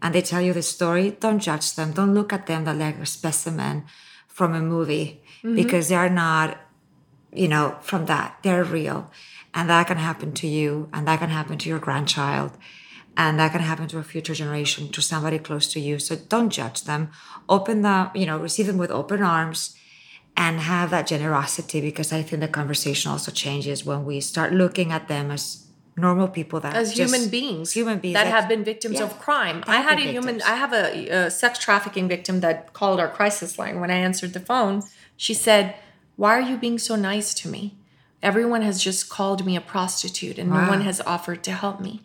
and 0.00 0.14
they 0.14 0.22
tell 0.22 0.40
you 0.40 0.52
the 0.52 0.62
story, 0.62 1.16
don't 1.18 1.40
judge 1.40 1.74
them. 1.74 1.92
Don't 1.92 2.14
look 2.14 2.32
at 2.32 2.46
them 2.46 2.64
like 2.64 2.98
a 2.98 3.06
specimen 3.06 3.84
from 4.28 4.54
a 4.54 4.60
movie 4.60 5.22
mm-hmm. 5.38 5.56
because 5.56 5.88
they 5.88 5.96
are 5.96 6.10
not, 6.10 6.60
you 7.32 7.48
know, 7.48 7.76
from 7.80 8.06
that. 8.06 8.38
They're 8.42 8.64
real. 8.64 9.10
And 9.52 9.68
that 9.70 9.86
can 9.86 9.96
happen 9.96 10.32
to 10.34 10.46
you, 10.46 10.88
and 10.92 11.08
that 11.08 11.20
can 11.20 11.30
happen 11.30 11.58
to 11.58 11.68
your 11.68 11.78
grandchild, 11.78 12.52
and 13.16 13.38
that 13.38 13.52
can 13.52 13.60
happen 13.60 13.86
to 13.88 13.98
a 13.98 14.02
future 14.02 14.34
generation, 14.34 14.90
to 14.90 15.00
somebody 15.00 15.38
close 15.38 15.72
to 15.72 15.80
you. 15.80 15.98
So 15.98 16.16
don't 16.16 16.50
judge 16.50 16.84
them. 16.84 17.10
Open 17.48 17.82
them, 17.82 18.10
you 18.14 18.26
know, 18.26 18.38
receive 18.38 18.66
them 18.66 18.78
with 18.78 18.90
open 18.90 19.22
arms 19.22 19.76
and 20.36 20.60
have 20.60 20.90
that 20.90 21.06
generosity 21.06 21.80
because 21.80 22.12
I 22.12 22.22
think 22.22 22.40
the 22.40 22.48
conversation 22.48 23.10
also 23.10 23.30
changes 23.30 23.84
when 23.84 24.04
we 24.04 24.20
start 24.20 24.52
looking 24.52 24.92
at 24.92 25.08
them 25.08 25.30
as 25.30 25.64
normal 25.96 26.26
people 26.26 26.58
that 26.60 26.74
as 26.74 26.92
just- 26.92 27.14
human 27.14 27.28
beings 27.30 27.72
human 27.72 27.98
beings 28.00 28.14
that 28.14 28.26
have 28.26 28.48
been 28.48 28.64
victims 28.64 28.98
yeah, 28.98 29.04
of 29.04 29.16
crime 29.20 29.62
i 29.68 29.76
had 29.76 29.96
a 29.96 30.02
been 30.02 30.08
human 30.08 30.42
i 30.42 30.56
have 30.56 30.72
a, 30.72 31.08
a 31.08 31.30
sex 31.30 31.56
trafficking 31.56 32.08
victim 32.08 32.40
that 32.40 32.72
called 32.72 32.98
our 32.98 33.08
crisis 33.08 33.60
line 33.60 33.78
when 33.78 33.92
i 33.92 33.94
answered 33.94 34.32
the 34.32 34.40
phone. 34.40 34.82
She 35.16 35.34
said 35.34 35.76
why 36.16 36.38
are 36.38 36.40
you 36.40 36.56
being 36.56 36.78
so 36.78 36.96
nice 36.96 37.34
to 37.34 37.48
me? 37.48 37.76
Everyone 38.22 38.62
has 38.62 38.82
just 38.82 39.08
called 39.08 39.44
me 39.44 39.56
a 39.56 39.60
prostitute 39.60 40.38
and 40.38 40.50
no 40.50 40.68
one 40.68 40.80
has 40.82 41.00
offered 41.02 41.42
to 41.44 41.52
help 41.52 41.80
me. 41.80 42.02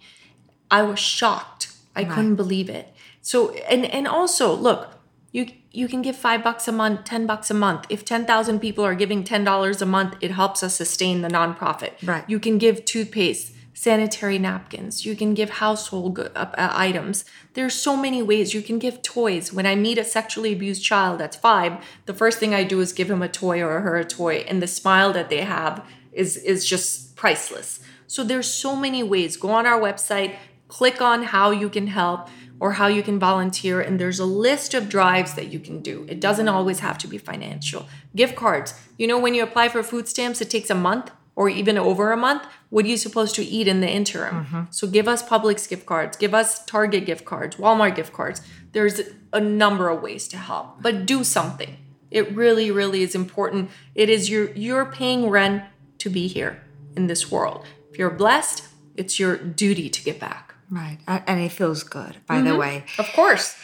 I 0.70 0.82
was 0.82 1.00
shocked. 1.00 1.72
I 1.96 2.04
couldn't 2.04 2.36
believe 2.36 2.70
it. 2.70 2.94
So 3.22 3.52
and 3.70 3.86
and 3.86 4.08
also 4.08 4.54
look 4.54 4.99
you 5.32 5.48
you 5.72 5.88
can 5.88 6.02
give 6.02 6.15
five 6.15 6.44
bucks 6.44 6.68
a 6.68 6.72
month, 6.72 7.04
ten 7.04 7.28
bucks 7.28 7.52
a 7.52 7.54
month. 7.54 7.86
If 7.89 8.04
ten 8.04 8.26
thousand 8.26 8.60
people 8.60 8.84
are 8.84 8.96
giving 8.96 9.24
ten 9.24 9.44
dollars 9.44 9.82
a 9.82 9.86
month, 9.86 10.15
it 10.22 10.32
helps 10.32 10.63
us 10.63 10.76
sustain 10.76 11.22
the 11.22 11.28
nonprofit. 11.28 11.94
Right. 12.04 12.28
You 12.28 12.39
can 12.39 12.58
give 12.58 12.86
toothpaste, 12.86 13.54
sanitary 13.74 14.39
napkins. 14.39 15.06
You 15.06 15.15
can 15.15 15.34
give 15.34 15.52
household 15.52 16.15
go- 16.15 16.32
uh, 16.36 16.52
uh, 16.58 16.70
items. 16.74 17.26
There's 17.54 17.76
so 17.76 17.96
many 17.96 18.24
ways. 18.24 18.54
You 18.54 18.62
can 18.62 18.80
give 18.80 19.02
toys. 19.02 19.54
When 19.54 19.68
I 19.68 19.76
meet 19.76 19.98
a 20.00 20.04
sexually 20.04 20.54
abused 20.54 20.84
child 20.84 21.20
that's 21.20 21.38
five, 21.38 21.84
the 22.08 22.13
first 22.13 22.39
thing 22.39 22.56
I 22.56 22.63
do 22.63 22.82
is 22.82 22.92
give 22.92 23.12
him 23.12 23.22
a 23.22 23.30
toy 23.30 23.62
or 23.62 23.82
her 23.82 23.98
a 23.98 24.06
toy, 24.06 24.38
and 24.48 24.62
the 24.62 24.68
smile 24.68 25.13
that 25.13 25.30
they 25.30 25.42
have 25.42 25.86
is 26.12 26.38
is 26.38 26.68
just 26.68 27.15
priceless. 27.15 27.80
So 28.08 28.24
there's 28.24 28.52
so 28.52 28.76
many 28.76 29.04
ways. 29.04 29.38
Go 29.38 29.52
on 29.52 29.68
our 29.68 29.80
website, 29.80 30.36
click 30.68 31.00
on 31.02 31.22
how 31.22 31.52
you 31.52 31.70
can 31.70 31.88
help 31.88 32.28
or 32.60 32.74
how 32.74 32.88
you 32.88 33.02
can 33.02 33.19
volunteer 33.19 33.82
and 33.82 34.00
there's 34.00 34.19
a 34.19 34.26
list 34.26 34.74
of 34.74 34.89
drives 34.89 35.34
that 35.36 35.48
you 35.48 35.60
can 35.60 35.82
do. 35.82 36.06
It 36.10 36.19
doesn't 36.19 36.48
always 36.48 36.80
have 36.80 36.98
to 37.00 37.08
be 37.08 37.17
financial. 37.17 37.88
Gift 38.15 38.36
cards. 38.36 38.74
You 38.98 39.08
know 39.08 39.19
when 39.19 39.34
you 39.34 39.43
apply 39.43 39.69
for 39.69 39.84
food 39.84 40.08
stamps 40.08 40.41
it 40.41 40.50
takes 40.50 40.69
a 40.69 40.76
month 40.76 41.12
or 41.36 41.48
even 41.48 41.78
over 41.78 42.12
a 42.12 42.17
month. 42.17 42.43
What 42.69 42.86
are 42.86 42.89
you 42.89 42.98
supposed 42.98 43.34
to 43.36 43.43
eat 43.43 43.67
in 43.67 43.80
the 43.80 43.89
interim? 43.89 44.45
Mm-hmm. 44.45 44.62
So 44.72 44.88
give 44.88 45.08
us 45.08 45.24
Publix 45.24 45.69
gift 45.69 45.86
cards, 45.86 46.17
give 46.17 46.34
us 46.34 46.65
Target 46.65 47.06
gift 47.06 47.26
cards, 47.26 47.56
Walmart 47.56 47.95
gift 47.95 48.12
cards. 48.12 48.41
There's 48.74 49.02
a 49.32 49.39
number 49.39 49.89
of 49.89 50.02
ways 50.02 50.28
to 50.30 50.38
help, 50.38 50.82
but 50.82 51.06
do 51.06 51.24
something. 51.24 51.78
It 52.12 52.36
really 52.36 52.72
really 52.72 53.04
is 53.04 53.15
important. 53.15 53.69
It 53.95 54.10
is 54.10 54.30
your 54.30 54.52
you're 54.52 54.86
paying 54.86 55.30
rent 55.30 55.63
to 56.00 56.10
be 56.10 56.28
here 56.28 56.62
in 56.95 57.08
this 57.08 57.32
world. 57.32 57.65
If 57.91 57.98
you're 57.98 58.10
blessed, 58.10 58.67
it's 58.95 59.19
your 59.19 59.38
duty 59.38 59.89
to 59.89 60.04
give 60.04 60.19
back. 60.19 60.49
Right. 60.70 60.98
And 61.08 61.40
it 61.40 61.52
feels 61.52 61.84
good, 61.84 62.18
by 62.28 62.42
the 62.42 62.52
mm-hmm. 62.52 62.60
way. 62.60 62.84
Of 62.98 63.12
course. 63.14 63.56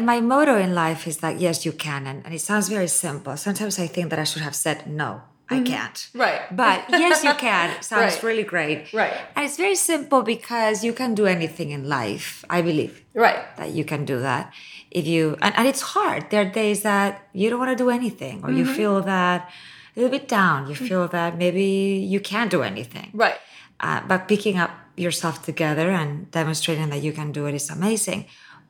My 0.00 0.20
motto 0.20 0.56
in 0.58 0.74
life 0.74 1.06
is 1.06 1.18
that 1.18 1.40
yes, 1.40 1.64
you 1.64 1.72
can. 1.72 2.06
And, 2.06 2.24
and 2.24 2.34
it 2.34 2.40
sounds 2.40 2.68
very 2.68 2.88
simple. 2.88 3.36
Sometimes 3.36 3.78
I 3.78 3.86
think 3.86 4.10
that 4.10 4.18
I 4.18 4.24
should 4.24 4.42
have 4.42 4.56
said, 4.56 4.86
no, 4.88 5.22
I 5.48 5.56
mm-hmm. 5.56 5.64
can't. 5.64 6.08
Right. 6.14 6.40
But 6.50 6.86
yes, 6.90 7.22
you 7.22 7.34
can. 7.48 7.80
Sounds 7.82 8.14
Right. 8.14 8.22
really 8.22 8.42
great. 8.42 8.92
Right. 8.92 9.14
And 9.36 9.44
it's 9.44 9.56
very 9.56 9.76
simple 9.76 10.22
because 10.22 10.82
you 10.82 10.92
can 10.92 11.14
do 11.14 11.26
anything 11.26 11.70
in 11.70 11.88
life, 11.88 12.44
I 12.50 12.62
believe. 12.62 13.04
Right. 13.14 13.38
that 13.56 13.70
you 13.72 13.84
can 13.84 14.04
do 14.04 14.20
that 14.20 14.52
if 14.90 15.06
you 15.06 15.36
and, 15.42 15.54
and 15.56 15.66
it's 15.68 15.80
hard 15.80 16.30
there 16.30 16.42
are 16.42 16.50
days 16.50 16.82
that 16.82 17.26
you 17.32 17.50
don't 17.50 17.58
want 17.58 17.70
to 17.76 17.76
do 17.76 17.90
anything 17.90 18.40
or 18.42 18.50
you 18.50 18.64
mm-hmm. 18.64 18.74
feel 18.74 19.02
that 19.02 19.50
a 19.96 20.00
little 20.00 20.18
bit 20.18 20.28
down 20.28 20.68
you 20.68 20.74
mm. 20.74 20.88
feel 20.88 21.08
that 21.08 21.36
maybe 21.36 21.64
you 22.08 22.20
can't 22.20 22.50
do 22.50 22.62
anything 22.62 23.10
Right. 23.12 23.36
uh, 23.80 24.00
but 24.06 24.28
picking 24.28 24.58
up 24.58 24.70
yourself 24.98 25.44
together 25.44 25.90
and 25.90 26.30
demonstrating 26.30 26.88
that 26.90 27.02
you 27.02 27.12
can 27.12 27.32
do 27.32 27.46
it 27.46 27.54
is 27.54 27.70
amazing 27.70 28.26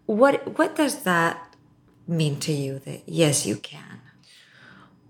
what 0.07 0.59
what 0.59 0.77
does 0.77 1.03
that 1.03 1.57
mean 2.07 2.39
to 2.41 2.53
you 2.53 2.79
that 2.81 3.03
yes 3.07 3.47
you 3.47 3.57
can 3.57 4.01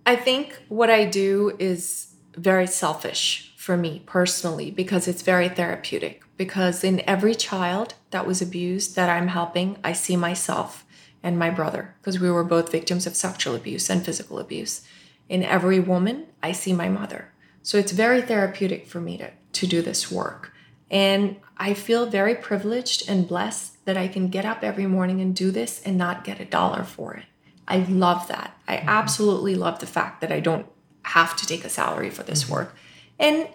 I 0.09 0.16
think 0.16 0.62
what 0.68 0.88
I 0.88 1.04
do 1.04 1.54
is 1.59 2.14
very 2.35 2.66
selfish 2.66 3.52
for 3.59 3.76
me 3.76 4.02
personally 4.07 4.70
because 4.70 5.07
it's 5.07 5.20
very 5.20 5.50
therapeutic. 5.50 6.22
Because 6.38 6.83
in 6.83 7.02
every 7.07 7.35
child 7.35 7.92
that 8.11 8.26
was 8.26 8.40
abused 8.40 8.96
that 8.96 9.11
I'm 9.11 9.28
helping, 9.28 9.76
I 9.85 9.92
see 9.92 10.16
myself 10.16 10.87
and 11.22 11.38
my 11.38 11.50
brother 11.50 11.94
because 12.00 12.18
we 12.18 12.31
were 12.31 12.42
both 12.42 12.72
victims 12.72 13.07
of 13.07 13.16
sexual 13.16 13.54
abuse 13.54 13.90
and 13.90 14.02
physical 14.02 14.38
abuse. 14.38 14.81
In 15.28 15.42
every 15.42 15.78
woman, 15.78 16.28
I 16.42 16.52
see 16.52 16.72
my 16.72 16.88
mother. 16.88 17.31
So 17.62 17.76
it's 17.76 17.92
very 17.92 18.22
therapeutic 18.22 18.87
for 18.87 19.02
me 19.02 19.18
to, 19.18 19.33
to 19.52 19.66
do 19.66 19.83
this 19.83 20.11
work. 20.11 20.54
And 20.90 21.37
I 21.57 21.74
feel 21.74 22.07
very 22.07 22.35
privileged 22.35 23.09
and 23.09 23.29
blessed 23.29 23.85
that 23.85 23.96
I 23.96 24.09
can 24.09 24.29
get 24.29 24.44
up 24.44 24.62
every 24.62 24.87
morning 24.87 25.20
and 25.20 25.35
do 25.35 25.51
this 25.51 25.83
and 25.85 25.98
not 25.98 26.24
get 26.24 26.40
a 26.40 26.44
dollar 26.44 26.85
for 26.85 27.14
it. 27.14 27.24
I 27.66 27.79
love 27.79 28.29
that. 28.29 28.57
I 28.66 28.77
mm-hmm. 28.77 28.88
absolutely 28.88 29.55
love 29.55 29.81
the 29.81 29.87
fact 29.87 30.20
that 30.20 30.33
I 30.33 30.40
don't 30.40 30.66
have 31.03 31.37
to 31.37 31.46
take 31.46 31.64
a 31.64 31.68
salary 31.68 32.11
for 32.11 32.22
this 32.22 32.44
mm-hmm. 32.44 32.55
work. 32.55 32.74
And 33.18 33.48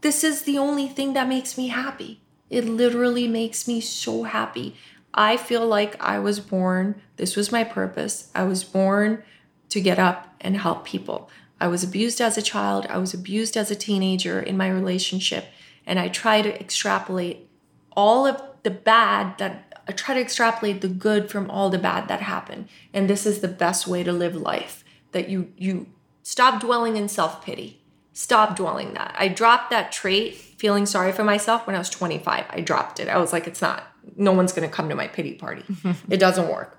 this 0.00 0.24
is 0.24 0.42
the 0.42 0.58
only 0.58 0.88
thing 0.88 1.12
that 1.14 1.28
makes 1.28 1.58
me 1.58 1.68
happy. 1.68 2.20
It 2.50 2.64
literally 2.64 3.26
makes 3.26 3.66
me 3.66 3.80
so 3.80 4.24
happy. 4.24 4.76
I 5.12 5.36
feel 5.36 5.66
like 5.66 6.02
I 6.02 6.18
was 6.18 6.40
born, 6.40 7.00
this 7.16 7.36
was 7.36 7.52
my 7.52 7.64
purpose. 7.64 8.30
I 8.34 8.44
was 8.44 8.64
born 8.64 9.22
to 9.70 9.80
get 9.80 9.98
up 9.98 10.34
and 10.40 10.56
help 10.56 10.84
people. 10.84 11.30
I 11.60 11.68
was 11.68 11.82
abused 11.82 12.20
as 12.20 12.36
a 12.36 12.42
child, 12.42 12.86
I 12.90 12.98
was 12.98 13.14
abused 13.14 13.56
as 13.56 13.70
a 13.70 13.76
teenager 13.76 14.40
in 14.40 14.56
my 14.56 14.68
relationship, 14.68 15.46
and 15.86 15.98
I 15.98 16.08
try 16.08 16.42
to 16.42 16.60
extrapolate 16.60 17.48
all 17.96 18.26
of 18.26 18.40
the 18.62 18.70
bad 18.70 19.38
that 19.38 19.82
I 19.86 19.92
try 19.92 20.14
to 20.14 20.20
extrapolate 20.20 20.80
the 20.80 20.88
good 20.88 21.30
from 21.30 21.50
all 21.50 21.70
the 21.70 21.78
bad 21.78 22.08
that 22.08 22.22
happened. 22.22 22.68
And 22.92 23.08
this 23.08 23.26
is 23.26 23.40
the 23.40 23.48
best 23.48 23.86
way 23.86 24.02
to 24.02 24.12
live 24.12 24.34
life. 24.34 24.84
That 25.12 25.28
you 25.28 25.52
you 25.56 25.86
stop 26.22 26.60
dwelling 26.60 26.96
in 26.96 27.08
self-pity. 27.08 27.82
Stop 28.12 28.56
dwelling 28.56 28.94
that. 28.94 29.14
I 29.18 29.28
dropped 29.28 29.70
that 29.70 29.90
trait, 29.92 30.34
feeling 30.34 30.86
sorry 30.86 31.12
for 31.12 31.24
myself 31.24 31.66
when 31.66 31.74
I 31.76 31.78
was 31.78 31.90
25. 31.90 32.46
I 32.48 32.60
dropped 32.60 33.00
it. 33.00 33.08
I 33.08 33.18
was 33.18 33.32
like, 33.32 33.46
it's 33.46 33.60
not, 33.60 33.88
no 34.16 34.32
one's 34.32 34.52
gonna 34.52 34.68
come 34.68 34.88
to 34.88 34.94
my 34.94 35.08
pity 35.08 35.34
party. 35.34 35.64
it 36.08 36.18
doesn't 36.18 36.48
work. 36.48 36.78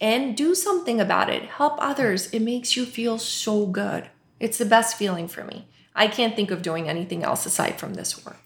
And 0.00 0.36
do 0.36 0.54
something 0.54 1.00
about 1.00 1.28
it. 1.28 1.42
Help 1.44 1.74
others. 1.78 2.30
It 2.30 2.40
makes 2.40 2.76
you 2.76 2.86
feel 2.86 3.18
so 3.18 3.66
good. 3.66 4.08
It's 4.38 4.58
the 4.58 4.64
best 4.64 4.96
feeling 4.96 5.26
for 5.26 5.42
me. 5.42 5.68
I 6.04 6.06
can't 6.16 6.34
think 6.36 6.50
of 6.54 6.60
doing 6.62 6.84
anything 6.94 7.20
else 7.28 7.42
aside 7.50 7.74
from 7.80 7.92
this 8.00 8.10
work. 8.24 8.36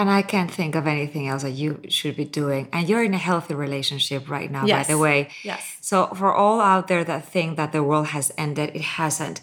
and 0.00 0.08
i 0.20 0.22
can't 0.32 0.52
think 0.60 0.72
of 0.80 0.84
anything 0.96 1.24
else 1.30 1.42
that 1.46 1.54
you 1.62 1.70
should 1.96 2.16
be 2.22 2.28
doing 2.40 2.62
and 2.74 2.82
you're 2.88 3.04
in 3.10 3.14
a 3.20 3.24
healthy 3.30 3.54
relationship 3.66 4.22
right 4.36 4.50
now 4.56 4.64
Yes. 4.66 4.76
by 4.80 4.84
the 4.92 4.98
way 5.06 5.18
Yes. 5.50 5.62
So, 5.88 5.96
for 6.20 6.30
all 6.42 6.58
out 6.72 6.84
there 6.90 7.04
that 7.10 7.22
think 7.34 7.50
that 7.60 7.70
the 7.76 7.82
world 7.88 8.08
has 8.16 8.26
ended, 8.44 8.68
it 8.80 8.86
hasn't. 9.00 9.38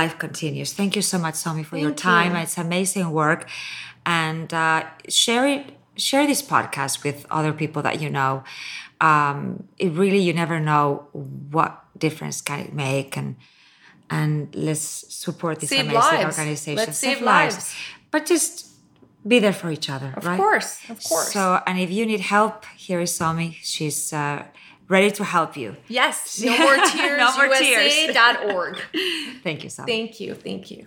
life 0.00 0.14
continues. 0.26 0.68
Thank 0.80 0.90
you 0.98 1.02
so 1.12 1.16
much, 1.24 1.36
Somy, 1.44 1.64
for 1.70 1.78
your 1.84 1.94
time. 2.12 2.30
you. 2.34 2.42
It's 2.44 2.58
amazing 2.68 3.06
work, 3.22 3.40
and 4.22 4.48
uh, 4.64 4.80
share 5.22 5.46
it. 5.54 5.62
Share 6.08 6.24
this 6.32 6.42
podcast 6.54 6.94
with 7.06 7.18
other 7.38 7.52
people 7.62 7.80
that 7.86 7.96
you 8.02 8.10
know. 8.18 8.32
Um, 9.10 9.38
it 9.84 9.90
really, 10.02 10.18
you 10.26 10.32
never 10.42 10.58
know 10.70 10.84
what 11.54 11.72
difference 12.06 12.36
can 12.48 12.58
it 12.66 12.72
make, 12.86 13.10
and 13.20 13.28
and 14.10 14.54
let's 14.54 14.80
support 15.14 15.60
this 15.60 15.70
Save 15.70 15.86
amazing 15.86 16.00
lives. 16.00 16.38
organization. 16.38 16.76
Let's 16.76 16.98
save 16.98 17.20
lives. 17.22 17.74
but 18.10 18.26
just 18.26 18.66
be 19.26 19.38
there 19.40 19.52
for 19.52 19.70
each 19.70 19.90
other, 19.90 20.06
right? 20.06 20.16
Of 20.18 20.26
right? 20.26 20.36
course, 20.36 20.78
of 20.88 21.02
course. 21.02 21.32
So, 21.32 21.60
and 21.66 21.78
if 21.78 21.90
you 21.90 22.06
need 22.06 22.20
help, 22.20 22.64
here 22.76 23.00
is 23.00 23.12
Somy. 23.14 23.58
She's 23.62 24.12
uh, 24.12 24.44
ready 24.88 25.10
to 25.10 25.24
help 25.24 25.56
you. 25.56 25.76
yes, 25.88 26.40
no 26.44 26.56
more 26.56 26.76
tears. 26.86 27.18
No 27.18 27.36
more 27.36 27.48
tears. 27.56 27.96
USA.org. 27.96 28.78
Thank 29.42 29.64
you, 29.64 29.70
Somy. 29.70 29.86
Thank 29.86 30.20
you. 30.20 30.34
Thank 30.34 30.70
you. 30.70 30.86